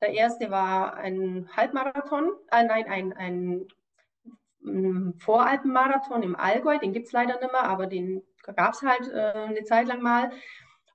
[0.02, 3.68] Der erste war ein Halbmarathon, äh, nein, ein, ein
[5.17, 9.47] Voralpenmarathon im Allgäu, den gibt es leider nicht mehr, aber den gab es halt äh,
[9.47, 10.32] eine Zeit lang mal.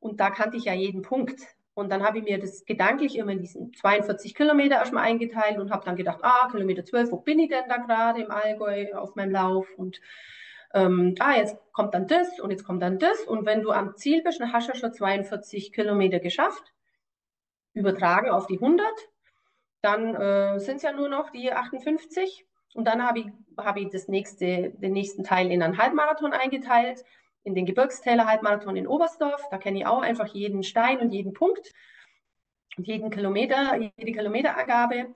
[0.00, 1.40] Und da kannte ich ja jeden Punkt.
[1.74, 5.70] Und dann habe ich mir das gedanklich immer in diesen 42 Kilometer erstmal eingeteilt und
[5.70, 9.14] habe dann gedacht, ah, Kilometer 12, wo bin ich denn da gerade im Allgäu auf
[9.14, 9.66] meinem Lauf?
[9.76, 10.00] Und
[10.74, 13.20] ähm, ah, jetzt kommt dann das und jetzt kommt dann das.
[13.20, 16.72] Und wenn du am Ziel bist, dann hast du schon 42 Kilometer geschafft,
[17.72, 18.86] übertragen auf die 100.
[19.80, 22.46] Dann äh, sind es ja nur noch die 58.
[22.74, 27.04] Und dann habe ich, hab ich das nächste, den nächsten Teil in einen Halbmarathon eingeteilt,
[27.42, 29.42] in den Gebirgstäler Halbmarathon in Oberstdorf.
[29.50, 31.72] Da kenne ich auch einfach jeden Stein und jeden Punkt
[32.76, 35.14] und jeden Kilometer, jede Kilometerangabe.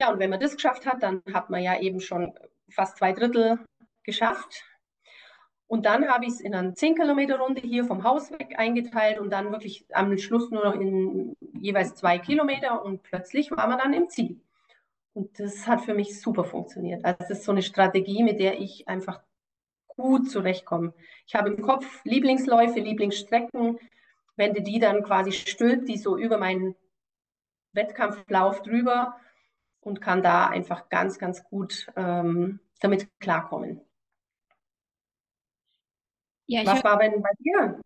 [0.00, 2.32] Ja, und wenn man das geschafft hat, dann hat man ja eben schon
[2.70, 3.58] fast zwei Drittel
[4.04, 4.64] geschafft.
[5.66, 9.18] Und dann habe ich es in eine 10 Kilometer Runde hier vom Haus weg eingeteilt
[9.18, 13.78] und dann wirklich am Schluss nur noch in jeweils zwei Kilometer und plötzlich war man
[13.78, 14.40] dann im Ziel.
[15.18, 17.04] Und das hat für mich super funktioniert.
[17.04, 19.20] Also das ist so eine Strategie, mit der ich einfach
[19.88, 20.94] gut zurechtkomme.
[21.26, 23.80] Ich habe im Kopf Lieblingsläufe, Lieblingsstrecken,
[24.36, 26.76] wende die dann quasi stülpt die so über meinen
[27.72, 29.16] Wettkampflauf drüber
[29.80, 33.80] und kann da einfach ganz, ganz gut ähm, damit klarkommen.
[36.46, 37.80] Ja, Was war denn bei dir?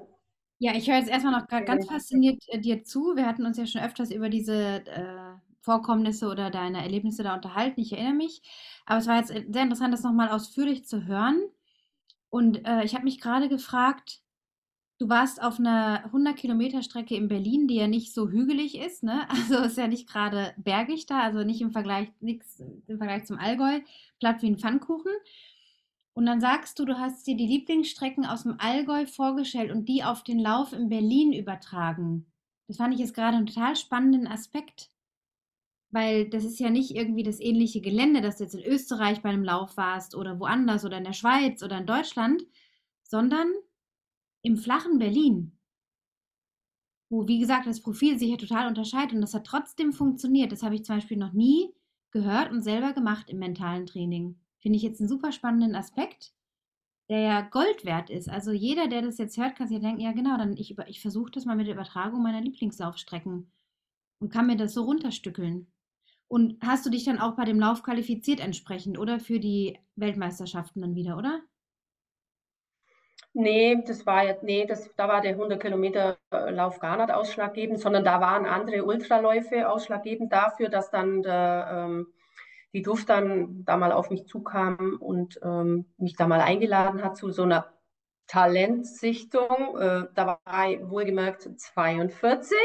[0.59, 3.17] Ja, ich höre jetzt erstmal noch ganz fasziniert äh, dir zu.
[3.17, 7.81] Wir hatten uns ja schon öfters über diese äh, Vorkommnisse oder deine Erlebnisse da unterhalten.
[7.81, 8.43] Ich erinnere mich.
[8.85, 11.41] Aber es war jetzt sehr interessant, das nochmal ausführlich zu hören.
[12.31, 14.23] Und äh, ich habe mich gerade gefragt,
[14.99, 19.03] du warst auf einer 100 Kilometer Strecke in Berlin, die ja nicht so hügelig ist,
[19.03, 19.27] ne?
[19.31, 23.39] Also ist ja nicht gerade bergig da, also nicht im Vergleich, nix im Vergleich zum
[23.39, 23.81] Allgäu,
[24.19, 25.13] platt wie ein Pfannkuchen.
[26.15, 30.05] Und dann sagst du, du hast dir die Lieblingsstrecken aus dem Allgäu vorgestellt und die
[30.05, 32.27] auf den Lauf in Berlin übertragen.
[32.69, 34.92] Das fand ich jetzt gerade einen total spannenden Aspekt
[35.93, 39.29] weil das ist ja nicht irgendwie das ähnliche Gelände, dass du jetzt in Österreich bei
[39.29, 42.43] einem Lauf warst oder woanders oder in der Schweiz oder in Deutschland,
[43.03, 43.53] sondern
[44.43, 45.59] im flachen Berlin,
[47.11, 50.51] wo, wie gesagt, das Profil sich ja total unterscheidet und das hat trotzdem funktioniert.
[50.51, 51.75] Das habe ich zum Beispiel noch nie
[52.11, 54.41] gehört und selber gemacht im mentalen Training.
[54.61, 56.33] Finde ich jetzt einen super spannenden Aspekt,
[57.11, 58.29] der ja Gold wert ist.
[58.29, 61.01] Also jeder, der das jetzt hört, kann sich ja denken, ja genau, dann ich, ich
[61.01, 63.53] versuche das mal mit der Übertragung meiner Lieblingslaufstrecken
[64.21, 65.72] und kann mir das so runterstückeln.
[66.33, 70.81] Und hast du dich dann auch bei dem Lauf qualifiziert entsprechend oder für die Weltmeisterschaften
[70.81, 71.43] dann wieder, oder?
[73.35, 77.81] Nee, das war jetzt, nee, das, da war der 100 Kilometer Lauf gar nicht ausschlaggebend,
[77.81, 82.07] sondern da waren andere Ultraläufe ausschlaggebend dafür, dass dann der, ähm,
[82.73, 87.19] die Duft dann da mal auf mich zukam und ähm, mich da mal eingeladen hat
[87.19, 87.75] zu so einer
[88.27, 89.77] Talentsichtung.
[89.79, 92.57] Äh, da war ich wohlgemerkt 42.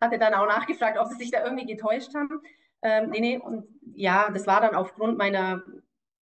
[0.00, 2.40] Hatte dann auch nachgefragt, ob sie sich da irgendwie getäuscht haben.
[2.82, 5.62] Ähm, nee, nee, und ja, das war dann aufgrund meiner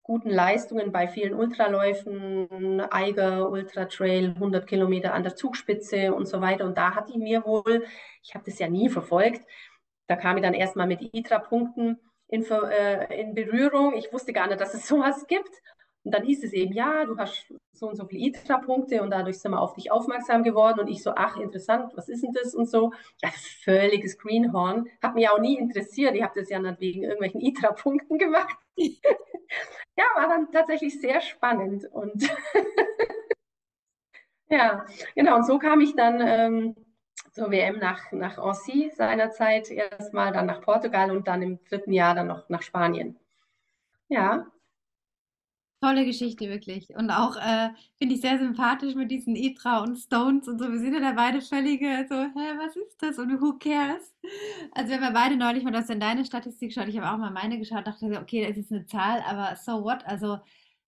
[0.02, 6.40] guten Leistungen bei vielen Ultraläufen, Eiger, Ultra Trail, 100 Kilometer an der Zugspitze und so
[6.40, 6.64] weiter.
[6.64, 7.84] Und da hatte ich mir wohl,
[8.22, 9.42] ich habe das ja nie verfolgt,
[10.08, 13.94] da kam ich dann erstmal mit ITRA-Punkten in, äh, in Berührung.
[13.94, 15.50] Ich wusste gar nicht, dass es sowas gibt.
[16.04, 19.38] Und dann hieß es eben, ja, du hast so und so viele ITRA-Punkte und dadurch
[19.38, 20.80] sind wir auf dich aufmerksam geworden.
[20.80, 22.92] Und ich so, ach, interessant, was ist denn das und so.
[23.22, 23.30] Ja,
[23.62, 24.88] völliges Greenhorn.
[25.00, 26.14] Hat mich auch nie interessiert.
[26.16, 28.56] Ich habe das ja nicht wegen irgendwelchen ITRA-Punkten gemacht.
[28.76, 31.84] ja, war dann tatsächlich sehr spannend.
[31.92, 32.22] Und
[34.48, 34.84] ja,
[35.14, 35.36] genau.
[35.36, 36.76] Und so kam ich dann ähm,
[37.30, 42.14] zur WM nach, nach Annecy seinerzeit erstmal, dann nach Portugal und dann im dritten Jahr
[42.14, 43.18] dann noch nach Spanien.
[44.08, 44.51] Ja,
[45.82, 46.94] Tolle Geschichte, wirklich.
[46.94, 50.70] Und auch äh, finde ich sehr sympathisch mit diesen Itra und Stones und so.
[50.70, 53.18] Wir sind ja da beide völlige so, hä, was ist das?
[53.18, 54.14] Und who cares?
[54.70, 56.86] Also wir haben ja beide neulich mal das in deine Statistik geschaut.
[56.86, 60.06] Ich habe auch mal meine geschaut, dachte, okay, das ist eine Zahl, aber so what?
[60.06, 60.38] Also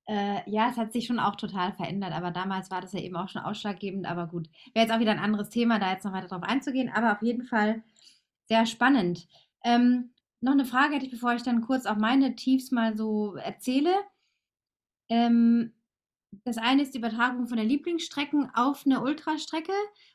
[0.06, 3.16] äh, ja, es hat sich schon auch total verändert, aber damals war das ja eben
[3.16, 4.06] auch schon ausschlaggebend.
[4.06, 6.88] Aber gut, wäre jetzt auch wieder ein anderes Thema, da jetzt noch weiter drauf einzugehen.
[6.94, 7.82] Aber auf jeden Fall
[8.48, 9.26] sehr spannend.
[9.64, 13.34] Ähm, noch eine Frage hätte ich, bevor ich dann kurz auch meine Tiefs mal so
[13.34, 13.92] erzähle.
[15.08, 15.72] Ähm,
[16.44, 19.72] das eine ist die Übertragung von der Lieblingsstrecken auf eine Ultrastrecke.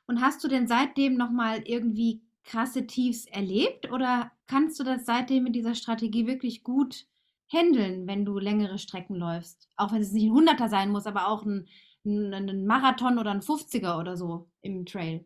[0.08, 5.44] Und hast du denn seitdem nochmal irgendwie krasse Tiefs erlebt oder kannst du das seitdem
[5.44, 7.06] mit dieser Strategie wirklich gut
[7.52, 9.70] handeln, wenn du längere Strecken läufst?
[9.78, 11.68] Auch wenn es nicht ein Hunderter sein muss, aber auch ein,
[12.06, 15.26] ein, ein Marathon oder ein 50er oder so im Trail.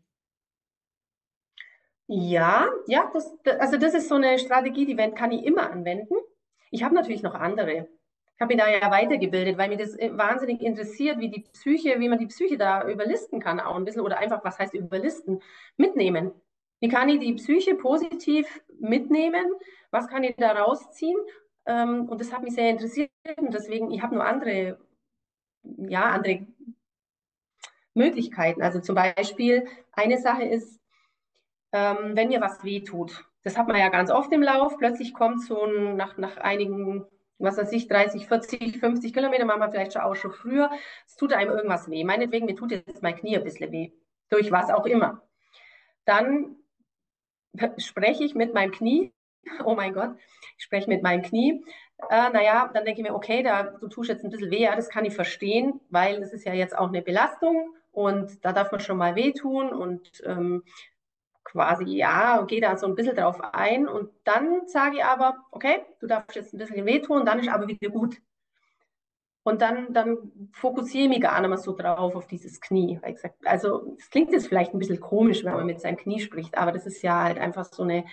[2.07, 6.15] Ja, ja, das, also das ist so eine Strategie, die kann ich immer anwenden.
[6.69, 7.87] Ich habe natürlich noch andere
[8.39, 12.09] habe mich da ja weitergebildet, weil mir das äh, wahnsinnig interessiert, wie die Psyche, wie
[12.09, 15.41] man die Psyche da überlisten kann auch ein bisschen oder einfach, was heißt überlisten,
[15.77, 16.31] mitnehmen.
[16.79, 19.45] Wie kann ich die Psyche positiv mitnehmen?
[19.91, 21.17] Was kann ich da rausziehen?
[21.65, 24.79] Ähm, und das hat mich sehr interessiert und deswegen, ich habe nur andere,
[25.63, 26.45] ja, andere
[27.93, 28.61] Möglichkeiten.
[28.61, 30.81] Also zum Beispiel, eine Sache ist,
[31.71, 33.25] ähm, wenn mir was wehtut.
[33.43, 34.77] Das hat man ja ganz oft im Lauf.
[34.77, 37.05] Plötzlich kommt so ein, nach, nach einigen
[37.39, 40.69] was weiß ich, 30, 40, 50 Kilometer, machen wir vielleicht schon auch schon früher.
[41.05, 42.03] Es tut einem irgendwas weh.
[42.03, 43.91] Meinetwegen, mir tut jetzt mein Knie ein bisschen weh.
[44.29, 45.21] Durch was auch immer.
[46.05, 46.55] Dann
[47.77, 49.11] spreche ich mit meinem Knie.
[49.65, 50.15] Oh mein Gott,
[50.57, 51.65] ich spreche mit meinem Knie.
[52.09, 54.73] Äh, naja, dann denke ich mir, okay, da, du tust jetzt ein bisschen weh, ja,
[54.73, 58.71] das kann ich verstehen, weil es ist ja jetzt auch eine Belastung und da darf
[58.71, 60.63] man schon mal wehtun und ähm,
[61.43, 65.37] quasi ja und gehe da so ein bisschen drauf ein und dann sage ich aber,
[65.51, 68.17] okay, du darfst jetzt ein bisschen wehtun, dann ist aber wieder gut.
[69.45, 73.01] Und dann, dann fokussiere ich mich gar nicht mehr so drauf auf dieses Knie.
[73.43, 76.71] Also es klingt jetzt vielleicht ein bisschen komisch, wenn man mit seinem Knie spricht, aber
[76.71, 78.05] das ist ja halt einfach so eine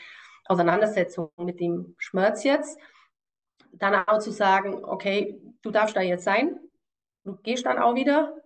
[0.47, 2.81] Auseinandersetzung mit dem Schmerz jetzt.
[3.73, 6.59] Dann auch zu sagen, okay, du darfst da jetzt sein,
[7.23, 8.37] du gehst dann auch wieder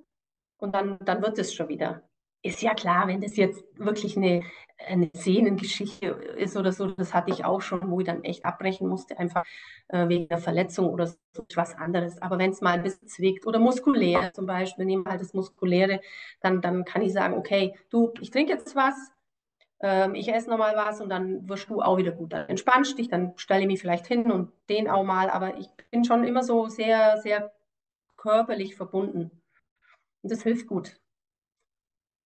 [0.58, 2.02] und dann, dann wird es schon wieder
[2.44, 4.42] ist ja klar, wenn das jetzt wirklich eine,
[4.86, 8.88] eine Sehnengeschichte ist oder so, das hatte ich auch schon, wo ich dann echt abbrechen
[8.88, 9.44] musste, einfach
[9.88, 11.16] äh, wegen der Verletzung oder so,
[11.54, 12.20] was anderes.
[12.22, 15.34] Aber wenn es mal ein bisschen zwickt oder muskulär zum Beispiel, nehmen wir halt das
[15.34, 16.00] Muskuläre,
[16.40, 18.94] dann, dann kann ich sagen, okay, du, ich trinke jetzt was,
[19.80, 22.32] ähm, ich esse nochmal was und dann wirst du auch wieder gut.
[22.32, 25.68] Dann entspannst dich, dann stelle ich mich vielleicht hin und den auch mal, aber ich
[25.90, 27.52] bin schon immer so sehr, sehr
[28.16, 29.30] körperlich verbunden.
[30.22, 30.98] Und das hilft gut.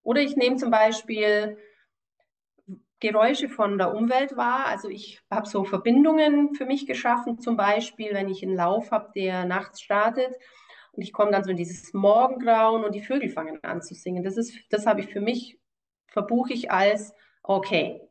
[0.03, 1.57] Oder ich nehme zum Beispiel
[2.99, 4.65] Geräusche von der Umwelt wahr.
[4.65, 9.11] Also ich habe so Verbindungen für mich geschaffen, zum Beispiel, wenn ich einen Lauf habe,
[9.15, 10.35] der nachts startet
[10.91, 14.23] und ich komme dann so in dieses Morgengrauen und die Vögel fangen an zu singen.
[14.23, 15.57] Das ist, das habe ich für mich,
[16.07, 18.01] verbuche ich als, okay,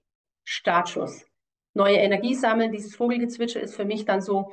[0.44, 1.26] Startschuss.
[1.74, 4.52] Neue Energie sammeln, dieses Vogelgezwitscher ist für mich dann so,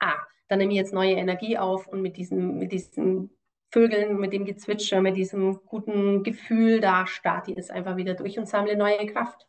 [0.00, 3.30] ah, dann nehme ich jetzt neue Energie auf und mit diesem, mit diesem
[3.72, 8.38] Vögeln, mit dem Gezwitscher, mit diesem guten Gefühl, da starte ich es einfach wieder durch
[8.38, 9.46] und sammle neue Kraft.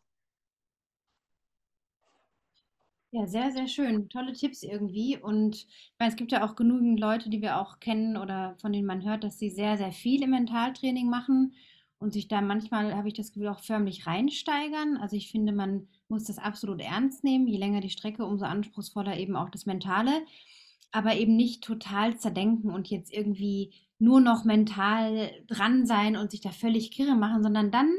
[3.14, 4.08] Ja, sehr, sehr schön.
[4.10, 5.18] Tolle Tipps irgendwie.
[5.18, 8.72] Und ich meine, es gibt ja auch genügend Leute, die wir auch kennen oder von
[8.72, 11.54] denen man hört, dass sie sehr, sehr viel im Mentaltraining machen
[12.00, 14.98] und sich da manchmal, habe ich das Gefühl, auch förmlich reinsteigern.
[14.98, 17.48] Also ich finde, man muss das absolut ernst nehmen.
[17.48, 20.12] Je länger die Strecke, umso anspruchsvoller eben auch das Mentale.
[20.92, 26.42] Aber eben nicht total zerdenken und jetzt irgendwie nur noch mental dran sein und sich
[26.42, 27.92] da völlig kirre machen, sondern dann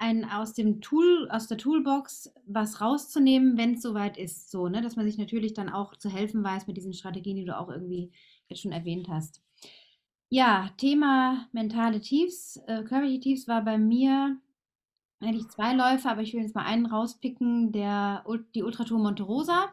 [0.00, 4.50] ein aus dem Tool, aus der Toolbox was rauszunehmen, wenn es soweit ist.
[4.50, 4.80] So, ne?
[4.80, 7.68] Dass man sich natürlich dann auch zu helfen weiß mit diesen Strategien, die du auch
[7.68, 8.10] irgendwie
[8.48, 9.42] jetzt schon erwähnt hast.
[10.30, 14.38] Ja, Thema mentale Tiefs, äh, körperliche Tiefs war bei mir
[15.20, 18.24] eigentlich zwei Läufe, aber ich will jetzt mal einen rauspicken, der,
[18.54, 19.68] die Ultratour Monte Rosa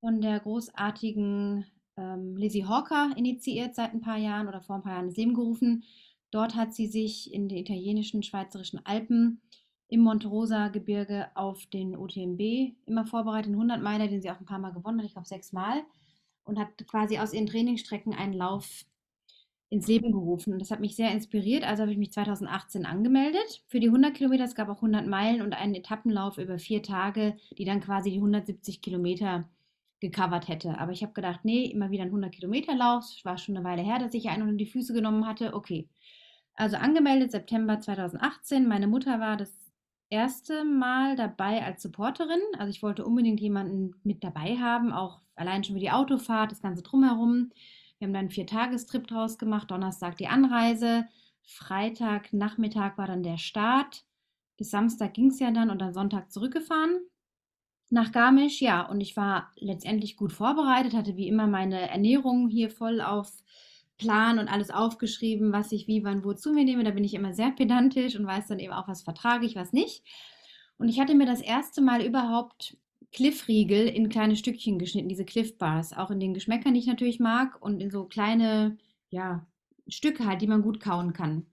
[0.00, 4.92] von der großartigen ähm, Lizzie Hawker initiiert seit ein paar Jahren oder vor ein paar
[4.92, 5.84] Jahren ins Leben gerufen.
[6.30, 9.40] Dort hat sie sich in den italienischen, schweizerischen Alpen
[9.88, 14.38] im Monte Rosa Gebirge auf den OTMB immer vorbereitet, einen 100 Meiler, den sie auch
[14.38, 15.82] ein paar Mal gewonnen hat, ich glaube sechs Mal,
[16.44, 18.84] und hat quasi aus ihren Trainingsstrecken einen Lauf
[19.68, 20.58] ins Leben gerufen.
[20.58, 21.64] Das hat mich sehr inspiriert.
[21.64, 24.44] Also habe ich mich 2018 angemeldet für die 100 Kilometer.
[24.44, 28.16] Es gab auch 100 Meilen und einen Etappenlauf über vier Tage, die dann quasi die
[28.16, 29.48] 170 Kilometer
[30.00, 30.78] gecovert hätte.
[30.78, 33.04] Aber ich habe gedacht, nee, immer wieder ein 100 Kilometer Lauf.
[33.04, 35.54] Es war schon eine Weile her, dass ich einen unter die Füße genommen hatte.
[35.54, 35.88] Okay.
[36.54, 38.66] Also angemeldet September 2018.
[38.66, 39.52] Meine Mutter war das
[40.08, 42.40] erste Mal dabei als Supporterin.
[42.58, 46.60] Also ich wollte unbedingt jemanden mit dabei haben, auch allein schon für die Autofahrt, das
[46.60, 47.50] ganze drumherum.
[47.98, 49.70] Wir haben dann einen Viertagestrip draus gemacht.
[49.70, 51.06] Donnerstag die Anreise.
[51.42, 54.04] Freitag Nachmittag war dann der Start.
[54.56, 57.00] Bis Samstag ging es ja dann und dann Sonntag zurückgefahren
[57.90, 58.60] nach Garmisch.
[58.60, 63.30] Ja, und ich war letztendlich gut vorbereitet, hatte wie immer meine Ernährung hier voll auf
[63.98, 66.84] Plan und alles aufgeschrieben, was ich wie, wann, wo zu mir nehme.
[66.84, 69.72] Da bin ich immer sehr pedantisch und weiß dann eben auch, was vertrage ich, was
[69.72, 70.02] nicht.
[70.78, 72.78] Und ich hatte mir das erste Mal überhaupt
[73.12, 77.20] Cliffriegel in kleine Stückchen geschnitten, diese Cliff Bars, auch in den Geschmäckern, die ich natürlich
[77.20, 78.78] mag und in so kleine,
[79.10, 79.46] ja,
[79.88, 81.46] Stücke halt, die man gut kauen kann.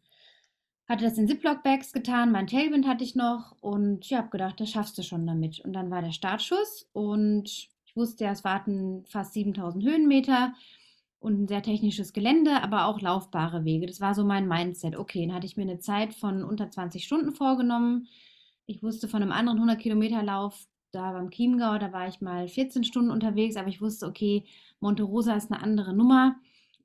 [0.88, 4.72] Hatte das in Ziploc-Bags getan, mein Tailwind hatte ich noch und ich habe gedacht, das
[4.72, 5.60] schaffst du schon damit.
[5.60, 10.54] Und dann war der Startschuss und ich wusste, es warten fast 7000 Höhenmeter
[11.20, 13.86] und ein sehr technisches Gelände, aber auch laufbare Wege.
[13.86, 14.96] Das war so mein Mindset.
[14.96, 18.08] Okay, dann hatte ich mir eine Zeit von unter 20 Stunden vorgenommen.
[18.66, 22.48] Ich wusste von einem anderen 100 Kilometer Lauf, da beim Chiemgau, da war ich mal
[22.48, 24.46] 14 Stunden unterwegs, aber ich wusste, okay,
[24.80, 26.38] Monte Rosa ist eine andere Nummer.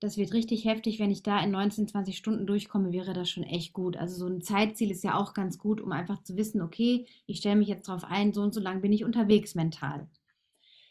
[0.03, 0.99] Das wird richtig heftig.
[0.99, 3.97] Wenn ich da in 19, 20 Stunden durchkomme, wäre das schon echt gut.
[3.97, 7.39] Also so ein Zeitziel ist ja auch ganz gut, um einfach zu wissen, okay, ich
[7.39, 10.09] stelle mich jetzt darauf ein, so und so lang bin ich unterwegs mental.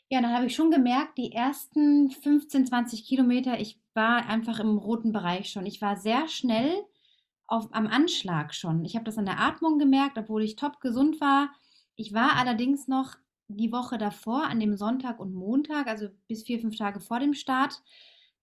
[0.10, 4.78] Ja, dann habe ich schon gemerkt, die ersten 15, 20 Kilometer, ich war einfach im
[4.78, 5.66] roten Bereich schon.
[5.66, 6.72] Ich war sehr schnell
[7.48, 8.86] auf, am Anschlag schon.
[8.86, 11.50] Ich habe das an der Atmung gemerkt, obwohl ich top gesund war.
[11.96, 13.16] Ich war allerdings noch
[13.50, 17.34] die Woche davor, an dem Sonntag und Montag, also bis vier, fünf Tage vor dem
[17.34, 17.82] Start,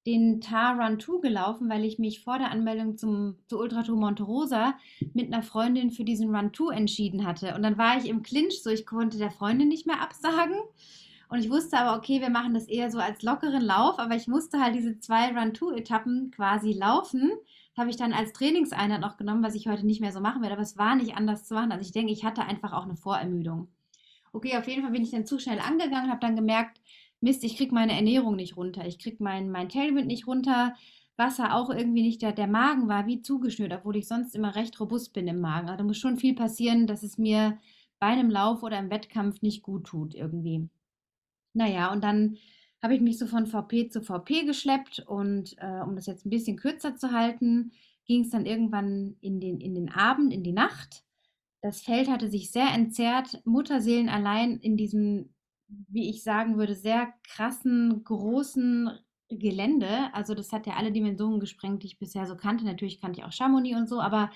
[0.09, 3.97] den Tar Run 2 gelaufen, weil ich mich vor der Anmeldung zum, zu Ultra Tour
[3.97, 4.75] Monte Rosa
[5.13, 7.55] mit einer Freundin für diesen Run 2 entschieden hatte.
[7.55, 10.57] Und dann war ich im Clinch, so ich konnte der Freundin nicht mehr absagen.
[11.29, 14.29] Und ich wusste aber, okay, wir machen das eher so als lockeren Lauf, aber ich
[14.29, 17.33] musste halt diese zwei Run-2-Etappen quasi laufen.
[17.77, 20.55] Habe ich dann als Trainingseinheit noch genommen, was ich heute nicht mehr so machen werde,
[20.55, 21.71] aber es war nicht anders zu machen.
[21.71, 23.69] Also ich denke, ich hatte einfach auch eine Vorermüdung.
[24.33, 26.81] Okay, auf jeden Fall bin ich dann zu schnell angegangen, habe dann gemerkt,
[27.21, 30.75] Mist, ich kriege meine Ernährung nicht runter, ich kriege mein, mein Tailwind nicht runter,
[31.17, 34.79] Wasser auch irgendwie nicht, der, der Magen war wie zugeschnürt, obwohl ich sonst immer recht
[34.79, 35.69] robust bin im Magen.
[35.69, 37.59] Also da muss schon viel passieren, dass es mir
[37.99, 40.69] bei einem Lauf oder im Wettkampf nicht gut tut irgendwie.
[41.55, 42.37] Naja, und dann
[42.81, 46.31] habe ich mich so von VP zu VP geschleppt und äh, um das jetzt ein
[46.31, 47.73] bisschen kürzer zu halten,
[48.07, 51.03] ging es dann irgendwann in den, in den Abend, in die Nacht.
[51.61, 55.35] Das Feld hatte sich sehr entzerrt, Mutterseelen allein in diesem,
[55.69, 58.91] wie ich sagen würde, sehr krassen, großen
[59.29, 60.13] Gelände.
[60.13, 62.65] Also das hat ja alle Dimensionen gesprengt, die ich bisher so kannte.
[62.65, 64.31] Natürlich kannte ich auch Chamonix und so, aber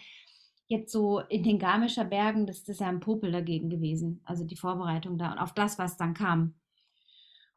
[0.68, 4.20] jetzt so in den Garmischer Bergen, das, ist ja ein Popel dagegen gewesen.
[4.24, 6.54] Also die Vorbereitung da und auf das, was dann kam.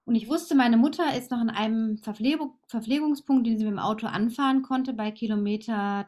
[0.06, 3.80] Und ich wusste, meine Mutter ist noch in einem Verpflegung, Verpflegungspunkt, den sie mit dem
[3.80, 6.08] Auto anfahren konnte, bei Kilometer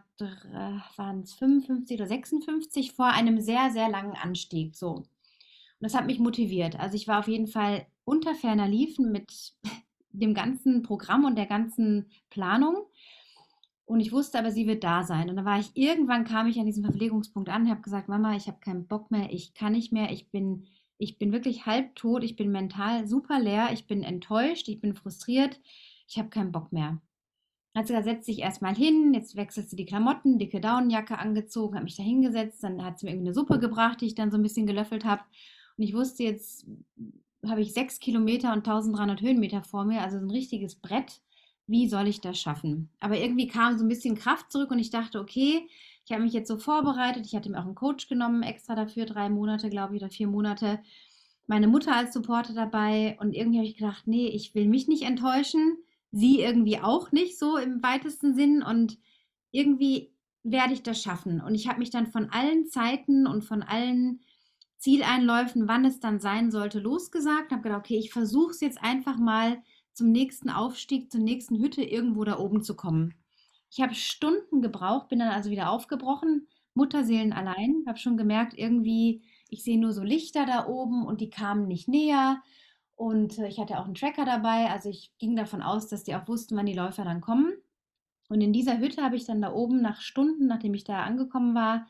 [0.95, 4.75] waren es 55 oder 56 vor einem sehr, sehr langen Anstieg.
[4.75, 5.03] So.
[5.79, 6.79] Und das hat mich motiviert.
[6.79, 9.53] Also ich war auf jeden Fall unter ferner Liefen mit
[10.11, 12.75] dem ganzen Programm und der ganzen Planung.
[13.85, 15.29] Und ich wusste aber, sie wird da sein.
[15.29, 18.35] Und dann war ich, irgendwann kam ich an diesem Verpflegungspunkt an und habe gesagt, Mama,
[18.35, 22.23] ich habe keinen Bock mehr, ich kann nicht mehr, ich bin ich bin wirklich halbtot,
[22.23, 25.59] ich bin mental super leer, ich bin enttäuscht, ich bin frustriert,
[26.07, 27.01] ich habe keinen Bock mehr.
[27.75, 31.75] Hat sie gesagt, setz dich erstmal hin, jetzt wechselst du die Klamotten, dicke Daunenjacke angezogen,
[31.75, 34.31] habe mich da hingesetzt, dann hat sie mir irgendwie eine Suppe gebracht, die ich dann
[34.31, 35.21] so ein bisschen gelöffelt habe.
[35.77, 36.65] Und ich wusste, jetzt
[37.45, 41.21] habe ich sechs Kilometer und 1300 Höhenmeter vor mir, also so ein richtiges Brett.
[41.67, 42.89] Wie soll ich das schaffen?
[42.99, 45.67] Aber irgendwie kam so ein bisschen Kraft zurück und ich dachte, okay,
[46.05, 47.25] ich habe mich jetzt so vorbereitet.
[47.25, 50.27] Ich hatte mir auch einen Coach genommen, extra dafür, drei Monate, glaube ich, oder vier
[50.27, 50.79] Monate.
[51.47, 53.17] Meine Mutter als Supporter dabei.
[53.19, 55.77] Und irgendwie habe ich gedacht, nee, ich will mich nicht enttäuschen.
[56.11, 58.63] Sie irgendwie auch nicht so im weitesten Sinn.
[58.63, 58.97] Und
[59.51, 60.13] irgendwie
[60.43, 61.41] werde ich das schaffen.
[61.41, 64.21] Und ich habe mich dann von allen Zeiten und von allen
[64.77, 67.51] Zieleinläufen, wann es dann sein sollte, losgesagt.
[67.51, 69.61] Habe gedacht, okay, ich versuche es jetzt einfach mal
[69.93, 73.15] zum nächsten Aufstieg, zur nächsten Hütte irgendwo da oben zu kommen.
[73.71, 77.83] Ich habe Stunden gebraucht, bin dann also wieder aufgebrochen, Mutterseelen allein.
[77.87, 81.87] Habe schon gemerkt, irgendwie, ich sehe nur so Lichter da oben und die kamen nicht
[81.87, 82.41] näher.
[82.95, 86.15] Und äh, ich hatte auch einen Tracker dabei, also ich ging davon aus, dass die
[86.15, 87.53] auch wussten, wann die Läufer dann kommen.
[88.29, 91.55] Und in dieser Hütte habe ich dann da oben nach Stunden, nachdem ich da angekommen
[91.55, 91.87] war,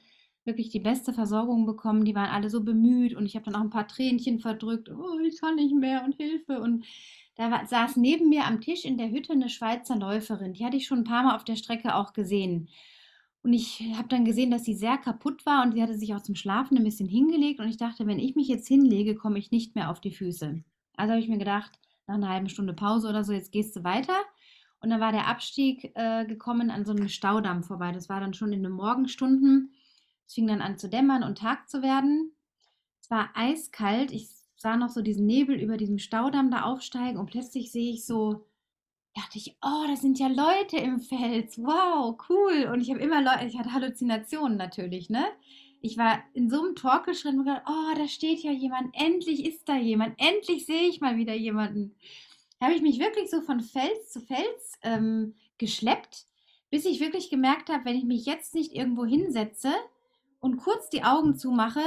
[0.47, 2.05] wirklich die beste Versorgung bekommen.
[2.05, 4.89] Die waren alle so bemüht und ich habe dann auch ein paar Tränchen verdrückt.
[4.89, 6.59] Oh, ich kann nicht mehr und Hilfe.
[6.59, 6.85] Und
[7.35, 10.53] da war, saß neben mir am Tisch in der Hütte eine Schweizer Läuferin.
[10.53, 12.69] Die hatte ich schon ein paar Mal auf der Strecke auch gesehen.
[13.43, 16.21] Und ich habe dann gesehen, dass sie sehr kaputt war und sie hatte sich auch
[16.21, 17.59] zum Schlafen ein bisschen hingelegt.
[17.59, 20.63] Und ich dachte, wenn ich mich jetzt hinlege, komme ich nicht mehr auf die Füße.
[20.97, 23.83] Also habe ich mir gedacht, nach einer halben Stunde Pause oder so, jetzt gehst du
[23.83, 24.15] weiter.
[24.81, 27.91] Und dann war der Abstieg äh, gekommen an so einem Staudamm vorbei.
[27.91, 29.71] Das war dann schon in den Morgenstunden.
[30.27, 32.33] Es fing dann an zu dämmern und Tag zu werden.
[33.01, 34.11] Es war eiskalt.
[34.11, 38.05] Ich sah noch so diesen Nebel über diesem Staudamm da aufsteigen und plötzlich sehe ich
[38.05, 38.45] so,
[39.15, 41.57] dachte ich, oh, da sind ja Leute im Fels.
[41.57, 42.69] Wow, cool.
[42.71, 45.25] Und ich habe immer Leute, ich hatte Halluzinationen natürlich, ne?
[45.79, 49.69] Ich war in so einem Torkelschritt und gedacht, oh, da steht ja jemand, endlich ist
[49.69, 51.95] da jemand, endlich sehe ich mal wieder jemanden
[52.61, 56.25] habe ich mich wirklich so von Fels zu Fels ähm, geschleppt,
[56.69, 59.73] bis ich wirklich gemerkt habe, wenn ich mich jetzt nicht irgendwo hinsetze
[60.39, 61.81] und kurz die Augen zumache,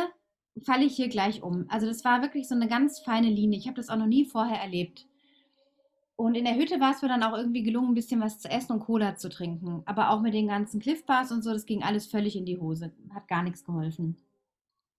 [0.64, 1.66] falle ich hier gleich um.
[1.68, 3.58] Also das war wirklich so eine ganz feine Linie.
[3.58, 5.06] Ich habe das auch noch nie vorher erlebt.
[6.16, 8.50] Und in der Hütte war es mir dann auch irgendwie gelungen, ein bisschen was zu
[8.50, 9.82] essen und Cola zu trinken.
[9.86, 12.58] Aber auch mit den ganzen Cliff Bars und so, das ging alles völlig in die
[12.58, 12.92] Hose.
[13.14, 14.16] Hat gar nichts geholfen.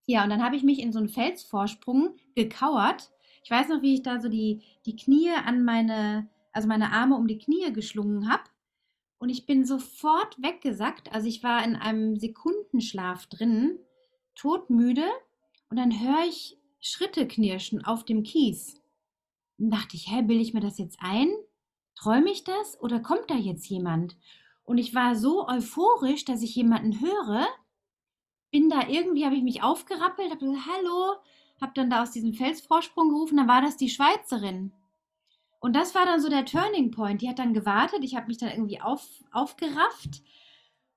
[0.07, 3.11] Ja, und dann habe ich mich in so einen Felsvorsprung gekauert
[3.43, 7.15] ich weiß noch, wie ich da so die, die Knie an meine, also meine Arme
[7.15, 8.43] um die Knie geschlungen habe.
[9.21, 11.13] Und ich bin sofort weggesackt.
[11.13, 13.77] Also ich war in einem Sekundenschlaf drin,
[14.33, 15.05] todmüde.
[15.69, 18.81] Und dann höre ich Schritte knirschen auf dem Kies.
[19.59, 21.29] Dann dachte ich, hä, bilde ich mir das jetzt ein?
[21.93, 24.17] Träume ich das oder kommt da jetzt jemand?
[24.63, 27.45] Und ich war so euphorisch, dass ich jemanden höre.
[28.49, 31.17] Bin da irgendwie, habe ich mich aufgerappelt, habe gesagt, hallo,
[31.61, 34.73] habe dann da aus diesem Felsvorsprung gerufen, dann war das die Schweizerin.
[35.61, 37.21] Und das war dann so der Turning Point.
[37.21, 40.23] Die hat dann gewartet, ich habe mich dann irgendwie auf, aufgerafft.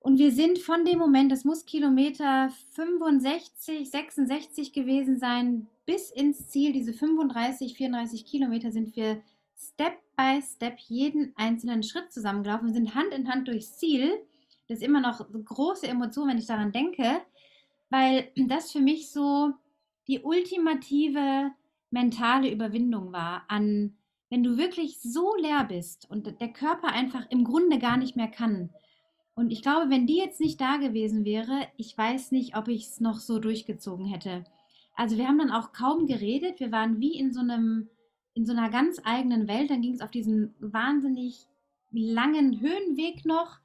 [0.00, 6.48] Und wir sind von dem Moment, das muss Kilometer 65, 66 gewesen sein, bis ins
[6.48, 9.22] Ziel, diese 35, 34 Kilometer, sind wir
[9.54, 12.68] Step by Step jeden einzelnen Schritt zusammengelaufen.
[12.68, 14.12] Wir sind Hand in Hand durchs Ziel.
[14.68, 17.20] Das ist immer noch eine große Emotion, wenn ich daran denke,
[17.90, 19.52] weil das für mich so
[20.08, 21.50] die ultimative
[21.90, 23.96] mentale Überwindung war an,
[24.34, 28.26] wenn du wirklich so leer bist und der Körper einfach im Grunde gar nicht mehr
[28.26, 28.70] kann.
[29.36, 32.88] Und ich glaube, wenn die jetzt nicht da gewesen wäre, ich weiß nicht, ob ich
[32.88, 34.42] es noch so durchgezogen hätte.
[34.96, 37.88] Also wir haben dann auch kaum geredet, wir waren wie in so einem,
[38.32, 39.70] in so einer ganz eigenen Welt.
[39.70, 41.46] Dann ging es auf diesen wahnsinnig
[41.92, 43.58] langen Höhenweg noch,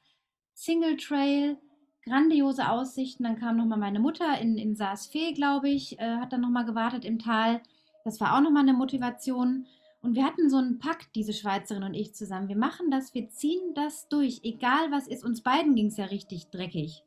[0.54, 1.58] Single Trail,
[2.06, 3.24] grandiose Aussichten.
[3.24, 7.06] Dann kam nochmal meine Mutter in, in Saas-Fee, glaube ich, äh, hat dann nochmal gewartet
[7.06, 7.60] im Tal.
[8.06, 9.66] Das war auch nochmal eine Motivation.
[10.02, 12.48] Und wir hatten so einen Pakt, diese Schweizerin und ich zusammen.
[12.48, 15.26] Wir machen das, wir ziehen das durch, egal was ist.
[15.26, 17.04] Uns beiden ging es ja richtig dreckig.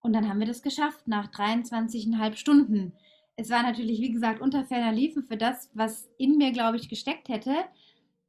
[0.00, 2.92] Und dann haben wir das geschafft nach 23,5 Stunden.
[3.36, 6.88] Es war natürlich, wie gesagt, unter ferner Liefen für das, was in mir, glaube ich,
[6.88, 7.54] gesteckt hätte.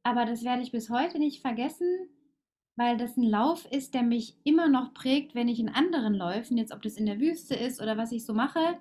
[0.02, 2.08] Aber das werde ich bis heute nicht vergessen
[2.76, 6.56] weil das ein Lauf ist, der mich immer noch prägt, wenn ich in anderen Läufen,
[6.56, 8.78] jetzt ob das in der Wüste ist oder was ich so mache,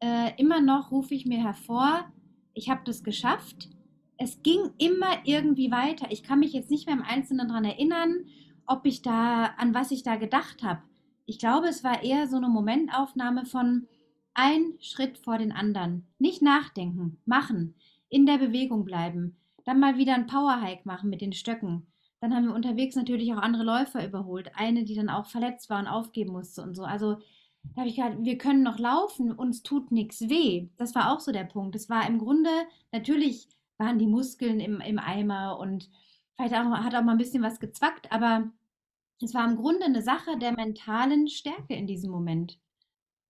[0.00, 2.10] äh, immer noch rufe ich mir hervor,
[2.54, 3.68] ich habe das geschafft.
[4.18, 6.08] Es ging immer irgendwie weiter.
[6.10, 8.26] Ich kann mich jetzt nicht mehr im Einzelnen daran erinnern,
[8.66, 10.82] ob ich da, an was ich da gedacht habe.
[11.24, 13.86] Ich glaube, es war eher so eine Momentaufnahme von
[14.34, 16.06] ein Schritt vor den anderen.
[16.18, 17.74] Nicht nachdenken, machen,
[18.08, 21.86] in der Bewegung bleiben, dann mal wieder ein Powerhike machen mit den Stöcken
[22.20, 24.50] dann haben wir unterwegs natürlich auch andere Läufer überholt.
[24.54, 26.82] Eine, die dann auch verletzt war und aufgeben musste und so.
[26.82, 27.16] Also
[27.74, 30.68] da habe ich gedacht, wir können noch laufen, uns tut nichts weh.
[30.76, 31.76] Das war auch so der Punkt.
[31.76, 32.50] Es war im Grunde,
[32.92, 33.48] natürlich
[33.78, 35.88] waren die Muskeln im, im Eimer und
[36.36, 38.50] vielleicht auch, hat auch mal ein bisschen was gezwackt, aber
[39.22, 42.58] es war im Grunde eine Sache der mentalen Stärke in diesem Moment.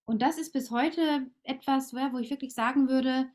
[0.05, 3.29] Und das ist bis heute etwas, wo ich wirklich sagen würde,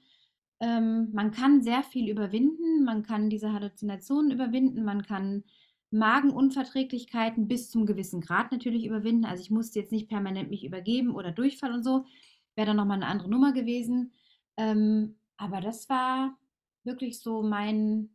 [0.60, 5.44] ähm, man kann sehr viel überwinden, man kann diese Halluzinationen überwinden, man kann
[5.92, 9.26] Magenunverträglichkeiten bis zum gewissen Grad natürlich überwinden.
[9.26, 12.06] Also ich musste jetzt nicht permanent mich übergeben oder Durchfall und so.
[12.56, 14.14] Wäre dann nochmal eine andere Nummer gewesen.
[14.58, 16.38] Ähm, aber das war
[16.86, 18.10] wirklich so mein,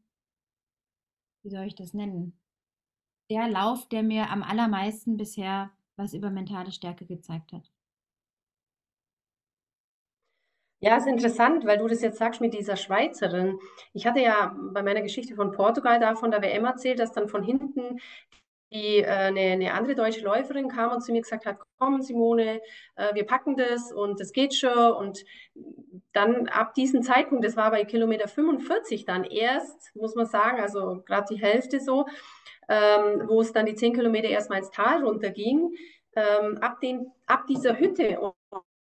[1.42, 2.38] wie soll ich das nennen?
[3.30, 7.70] Der Lauf, der mir am allermeisten bisher was über mentale Stärke gezeigt hat.
[10.80, 13.58] Ja, ist interessant, weil du das jetzt sagst mit dieser Schweizerin.
[13.92, 17.28] Ich hatte ja bei meiner Geschichte von Portugal da von der WM erzählt, dass dann
[17.28, 17.98] von hinten
[18.70, 22.60] die, äh, eine, eine, andere deutsche Läuferin kam und zu mir gesagt hat, komm Simone,
[22.96, 24.92] äh, wir packen das und es geht schon.
[24.92, 25.24] Und
[26.12, 31.02] dann ab diesem Zeitpunkt, das war bei Kilometer 45 dann erst, muss man sagen, also
[31.06, 32.06] gerade die Hälfte so,
[32.68, 35.74] ähm, wo es dann die 10 Kilometer erstmal ins Tal runterging,
[36.14, 38.18] ähm, ab, den, ab dieser Hütte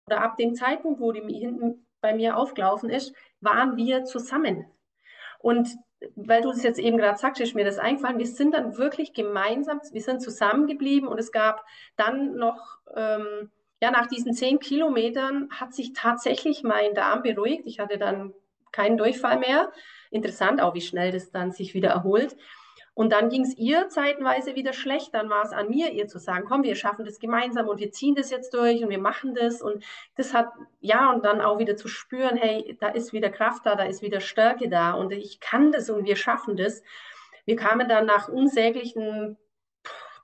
[0.06, 4.66] oder ab dem Zeitpunkt, wo die hinten bei mir aufgelaufen ist, waren wir zusammen.
[5.38, 5.74] Und
[6.16, 9.12] weil du es jetzt eben gerade sagst, ist mir das eingefallen, wir sind dann wirklich
[9.12, 11.64] gemeinsam, wir sind zusammengeblieben und es gab
[11.96, 13.50] dann noch, ähm,
[13.82, 17.66] ja, nach diesen zehn Kilometern hat sich tatsächlich mein Darm beruhigt.
[17.66, 18.34] Ich hatte dann
[18.72, 19.72] keinen Durchfall mehr.
[20.10, 22.36] Interessant auch, wie schnell das dann sich wieder erholt.
[23.00, 25.14] Und dann ging es ihr zeitenweise wieder schlecht.
[25.14, 27.92] Dann war es an mir, ihr zu sagen, komm, wir schaffen das gemeinsam und wir
[27.92, 29.62] ziehen das jetzt durch und wir machen das.
[29.62, 29.82] Und
[30.16, 33.74] das hat, ja, und dann auch wieder zu spüren, hey, da ist wieder Kraft da,
[33.74, 36.82] da ist wieder Stärke da und ich kann das und wir schaffen das.
[37.46, 39.38] Wir kamen dann nach unsäglichen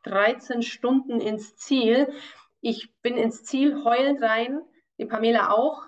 [0.03, 2.13] 13 Stunden ins Ziel.
[2.61, 4.61] Ich bin ins Ziel heulend rein,
[4.99, 5.87] die Pamela auch.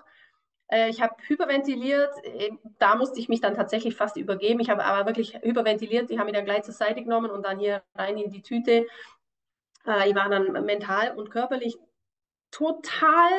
[0.69, 4.59] Äh, ich habe hyperventiliert, äh, da musste ich mich dann tatsächlich fast übergeben.
[4.59, 7.59] Ich habe aber wirklich hyperventiliert, die haben mich dann gleich zur Seite genommen und dann
[7.59, 8.85] hier rein in die Tüte.
[9.85, 11.77] Äh, ich war dann mental und körperlich
[12.51, 13.29] total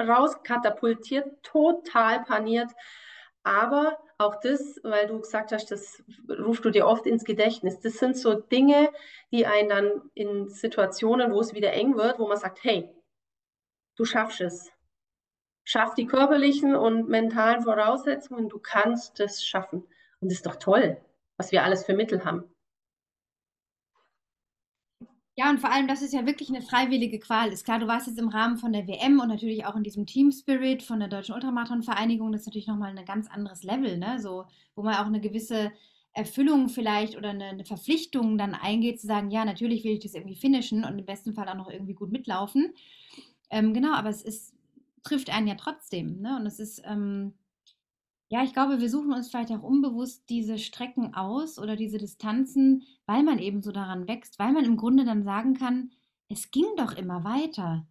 [0.00, 2.70] rauskatapultiert, total paniert.
[3.42, 7.80] Aber auch das, weil du gesagt hast, das rufst du dir oft ins Gedächtnis.
[7.80, 8.90] Das sind so Dinge,
[9.32, 12.90] die einen dann in Situationen, wo es wieder eng wird, wo man sagt, hey,
[13.96, 14.70] du schaffst es
[15.64, 19.84] schaff die körperlichen und mentalen Voraussetzungen, du kannst es schaffen.
[20.20, 20.96] Und das ist doch toll,
[21.36, 22.44] was wir alles für Mittel haben.
[25.36, 27.50] Ja, und vor allem, das ist ja wirklich eine freiwillige Qual.
[27.50, 30.04] Ist klar, du warst jetzt im Rahmen von der WM und natürlich auch in diesem
[30.04, 32.30] Team Spirit von der Deutschen Ultramarathon-Vereinigung.
[32.30, 34.20] Das ist natürlich nochmal ein ganz anderes Level, ne?
[34.20, 34.44] So,
[34.74, 35.72] wo man auch eine gewisse
[36.12, 40.14] Erfüllung vielleicht oder eine, eine, Verpflichtung dann eingeht, zu sagen, ja, natürlich will ich das
[40.14, 42.74] irgendwie finishen und im besten Fall auch noch irgendwie gut mitlaufen.
[43.48, 44.52] Ähm, genau, aber es ist
[45.02, 46.20] trifft einen ja trotzdem.
[46.20, 46.36] Ne?
[46.36, 47.34] Und es ist, ähm,
[48.28, 52.84] ja, ich glaube, wir suchen uns vielleicht auch unbewusst diese Strecken aus oder diese Distanzen,
[53.06, 55.90] weil man eben so daran wächst, weil man im Grunde dann sagen kann,
[56.28, 57.86] es ging doch immer weiter.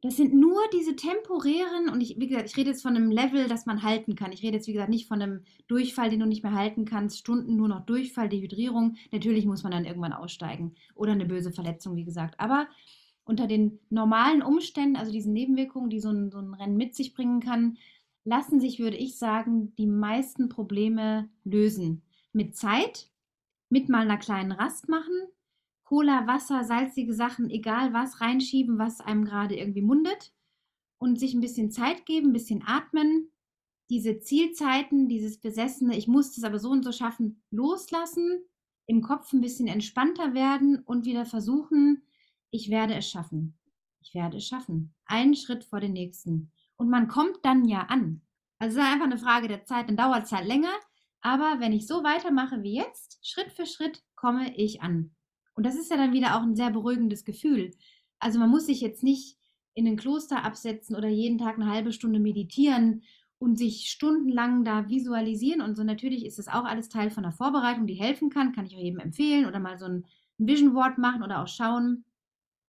[0.00, 3.46] Das sind nur diese temporären, und ich, wie gesagt, ich rede jetzt von einem Level,
[3.46, 4.32] das man halten kann.
[4.32, 7.18] Ich rede jetzt, wie gesagt, nicht von einem Durchfall, den du nicht mehr halten kannst,
[7.18, 8.96] Stunden nur noch Durchfall, Dehydrierung.
[9.12, 10.74] Natürlich muss man dann irgendwann aussteigen.
[10.96, 12.34] Oder eine böse Verletzung, wie gesagt.
[12.38, 12.66] Aber
[13.24, 17.14] unter den normalen Umständen, also diesen Nebenwirkungen, die so ein, so ein Rennen mit sich
[17.14, 17.78] bringen kann,
[18.24, 22.02] lassen sich, würde ich sagen, die meisten Probleme lösen.
[22.32, 23.10] Mit Zeit,
[23.68, 25.14] mit mal einer kleinen Rast machen,
[25.84, 30.32] Cola, Wasser, salzige Sachen, egal was, reinschieben, was einem gerade irgendwie mundet
[30.98, 33.30] und sich ein bisschen Zeit geben, ein bisschen atmen,
[33.90, 38.40] diese Zielzeiten, dieses Besessene, ich muss das aber so und so schaffen, loslassen,
[38.86, 42.02] im Kopf ein bisschen entspannter werden und wieder versuchen,
[42.52, 43.58] ich werde es schaffen.
[44.02, 44.94] Ich werde es schaffen.
[45.06, 46.52] Einen Schritt vor den nächsten.
[46.76, 48.20] Und man kommt dann ja an.
[48.58, 50.72] Also es ist einfach eine Frage der Zeit, dann dauert es halt länger.
[51.22, 55.14] Aber wenn ich so weitermache wie jetzt, Schritt für Schritt komme ich an.
[55.54, 57.72] Und das ist ja dann wieder auch ein sehr beruhigendes Gefühl.
[58.18, 59.36] Also man muss sich jetzt nicht
[59.74, 63.02] in ein Kloster absetzen oder jeden Tag eine halbe Stunde meditieren
[63.38, 65.84] und sich stundenlang da visualisieren und so.
[65.84, 68.80] Natürlich ist das auch alles Teil von der Vorbereitung, die helfen kann, kann ich auch
[68.80, 70.04] jedem empfehlen oder mal so ein
[70.38, 72.04] Vision Board machen oder auch schauen,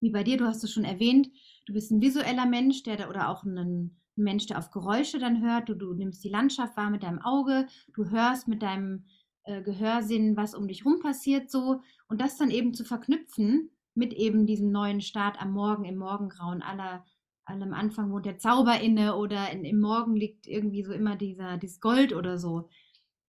[0.03, 1.29] wie bei dir, du hast es schon erwähnt,
[1.65, 5.69] du bist ein visueller Mensch, der oder auch ein, Mensch, der auf Geräusche dann hört.
[5.69, 9.05] Du, du nimmst die Landschaft wahr mit deinem Auge, du hörst mit deinem
[9.45, 14.13] äh, Gehörsinn, was um dich rum passiert, so und das dann eben zu verknüpfen mit
[14.13, 17.05] eben diesem neuen Start am Morgen im Morgengrauen aller
[17.45, 21.57] allem Anfang wohnt der Zauber inne oder in, im Morgen liegt irgendwie so immer dieser
[21.57, 22.69] dieses Gold oder so.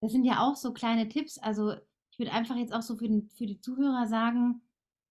[0.00, 1.38] Das sind ja auch so kleine Tipps.
[1.38, 1.72] Also
[2.10, 4.62] ich würde einfach jetzt auch so für, den, für die Zuhörer sagen,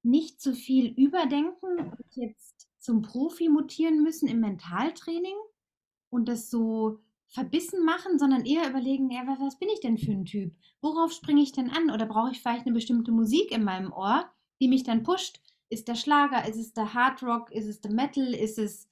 [0.03, 5.37] nicht zu viel überdenken und jetzt zum Profi mutieren müssen im Mentaltraining
[6.09, 6.99] und das so
[7.33, 10.53] verbissen machen, sondern eher überlegen, ja, was bin ich denn für ein Typ?
[10.81, 11.89] Worauf springe ich denn an?
[11.89, 14.29] Oder brauche ich vielleicht eine bestimmte Musik in meinem Ohr,
[14.61, 15.41] die mich dann pusht?
[15.69, 18.87] Ist der Schlager, ist es der Hard Rock, ist es der Metal, ist es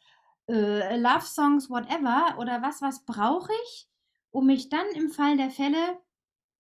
[0.48, 2.40] äh, Love Songs, whatever?
[2.40, 3.88] Oder was, was brauche ich,
[4.32, 6.00] um mich dann im Fall der Fälle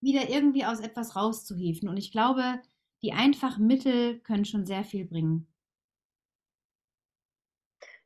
[0.01, 1.89] wieder irgendwie aus etwas rauszuhieven?
[1.89, 2.61] Und ich glaube,
[3.01, 5.47] die einfachen Mittel können schon sehr viel bringen.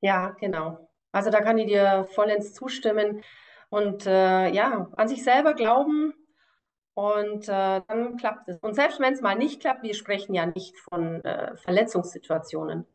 [0.02, 0.90] Ja, genau.
[1.12, 3.24] Also da kann ich dir vollends zustimmen
[3.70, 6.14] und äh, ja, an sich selber glauben
[6.94, 8.58] und äh, dann klappt es.
[8.60, 12.86] Und selbst wenn es mal nicht klappt, wir sprechen ja nicht von äh, Verletzungssituationen.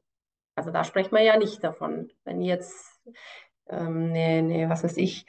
[0.54, 2.10] Also da spricht man ja nicht davon.
[2.24, 3.00] Wenn jetzt
[3.68, 5.26] ähm, eine, eine, was weiß ich,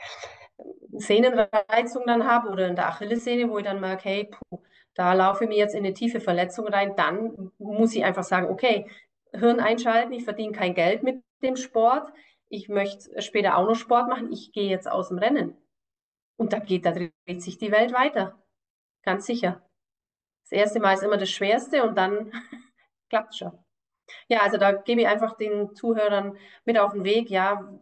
[0.93, 4.61] Sehnenreizung dann habe oder in der Achillessehne, wo ich dann merke, hey, puh,
[4.93, 8.49] da laufe ich mir jetzt in eine tiefe Verletzung rein, dann muss ich einfach sagen,
[8.49, 8.89] okay,
[9.33, 12.11] Hirn einschalten, ich verdiene kein Geld mit dem Sport,
[12.49, 15.55] ich möchte später auch noch Sport machen, ich gehe jetzt aus dem Rennen.
[16.37, 18.37] Und da geht, da dreht sich die Welt weiter.
[19.03, 19.61] Ganz sicher.
[20.43, 22.31] Das erste Mal ist immer das Schwerste und dann
[23.09, 23.57] klappt es schon.
[24.27, 27.79] Ja, also da gebe ich einfach den Zuhörern mit auf den Weg, ja,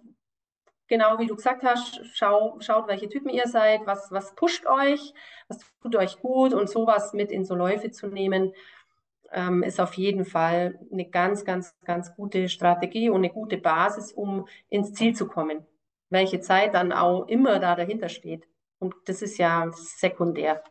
[0.89, 5.13] genau wie du gesagt hast, schau, schaut, welche Typen ihr seid, was, was pusht euch,
[5.47, 8.53] was tut euch gut und sowas mit in so Läufe zu nehmen,
[9.31, 14.11] ähm, ist auf jeden Fall eine ganz, ganz, ganz gute Strategie und eine gute Basis,
[14.11, 15.65] um ins Ziel zu kommen.
[16.09, 18.47] Welche Zeit dann auch immer da dahinter steht.
[18.79, 20.63] Und das ist ja sekundär.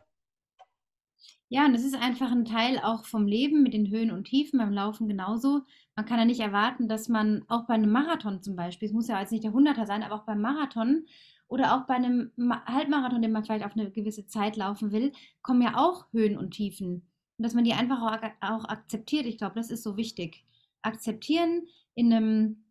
[1.51, 4.59] Ja, und das ist einfach ein Teil auch vom Leben mit den Höhen und Tiefen,
[4.59, 5.63] beim Laufen genauso.
[5.95, 9.07] Man kann ja nicht erwarten, dass man auch bei einem Marathon zum Beispiel, es muss
[9.07, 11.05] ja jetzt nicht der Hunderter sein, aber auch beim Marathon
[11.47, 15.63] oder auch bei einem Halbmarathon, den man vielleicht auf eine gewisse Zeit laufen will, kommen
[15.63, 17.07] ja auch Höhen und Tiefen.
[17.37, 17.99] Und dass man die einfach
[18.41, 20.45] auch, akzeptiert, ich glaube, das ist so wichtig.
[20.83, 21.63] Akzeptieren,
[21.95, 22.65] in einem,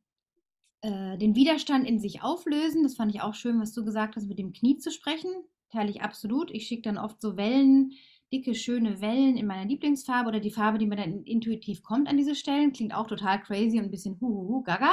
[0.82, 2.84] äh, den Widerstand in sich auflösen.
[2.84, 5.30] Das fand ich auch schön, was du gesagt hast, mit dem Knie zu sprechen.
[5.70, 6.50] Teile ich absolut.
[6.52, 7.92] Ich schicke dann oft so Wellen,
[8.32, 12.16] dicke, schöne Wellen in meiner Lieblingsfarbe oder die Farbe, die mir dann intuitiv kommt an
[12.16, 12.72] diese Stellen.
[12.72, 14.92] Klingt auch total crazy und ein bisschen huhuhu, gaga,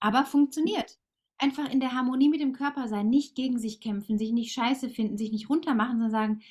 [0.00, 0.98] aber funktioniert.
[1.38, 4.88] Einfach in der Harmonie mit dem Körper sein, nicht gegen sich kämpfen, sich nicht scheiße
[4.88, 6.42] finden, sich nicht runtermachen, sondern sagen,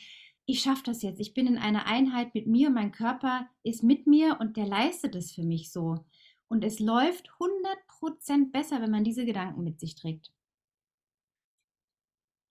[0.46, 1.22] ich schaffe das jetzt.
[1.22, 5.16] Ich bin in einer Einheit mit mir, mein Körper ist mit mir und der leistet
[5.16, 6.04] es für mich so.
[6.50, 10.32] Und es läuft 100% besser, wenn man diese Gedanken mit sich trägt.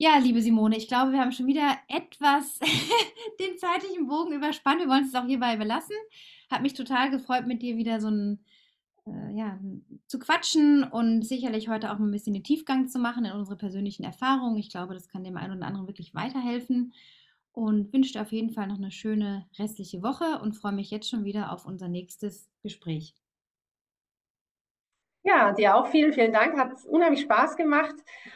[0.03, 2.59] Ja, liebe Simone, ich glaube, wir haben schon wieder etwas
[3.39, 4.81] den zeitlichen Bogen überspannt.
[4.81, 5.95] Wir wollen es auch hierbei belassen.
[6.51, 8.45] Hat mich total gefreut, mit dir wieder so ein,
[9.07, 9.61] äh, ja,
[10.09, 14.03] zu quatschen und sicherlich heute auch ein bisschen den Tiefgang zu machen in unsere persönlichen
[14.03, 14.57] Erfahrungen.
[14.57, 16.95] Ich glaube, das kann dem einen oder anderen wirklich weiterhelfen
[17.53, 21.09] und wünsche dir auf jeden Fall noch eine schöne restliche Woche und freue mich jetzt
[21.09, 23.15] schon wieder auf unser nächstes Gespräch.
[25.25, 26.59] Ja, dir auch vielen, vielen Dank.
[26.59, 27.95] Hat unheimlich Spaß gemacht.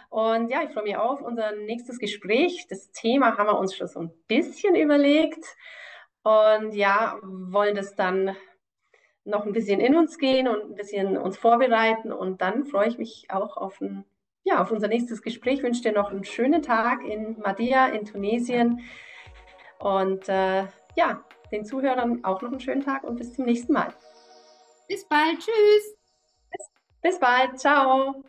[0.09, 2.67] Und ja, ich freue mich auf unser nächstes Gespräch.
[2.69, 5.45] Das Thema haben wir uns schon so ein bisschen überlegt.
[6.23, 8.37] Und ja, wollen das dann
[9.25, 12.13] noch ein bisschen in uns gehen und ein bisschen uns vorbereiten.
[12.13, 14.05] Und dann freue ich mich auch auf, ein,
[14.45, 15.55] ja, auf unser nächstes Gespräch.
[15.55, 18.81] Ich wünsche dir noch einen schönen Tag in Madia in Tunesien.
[19.81, 23.93] Und äh, ja, den Zuhörern auch noch einen schönen Tag und bis zum nächsten Mal.
[24.89, 25.39] Bis bald.
[25.41, 25.96] Tschüss.
[27.07, 27.61] Bis bald.
[27.61, 28.25] Ciao.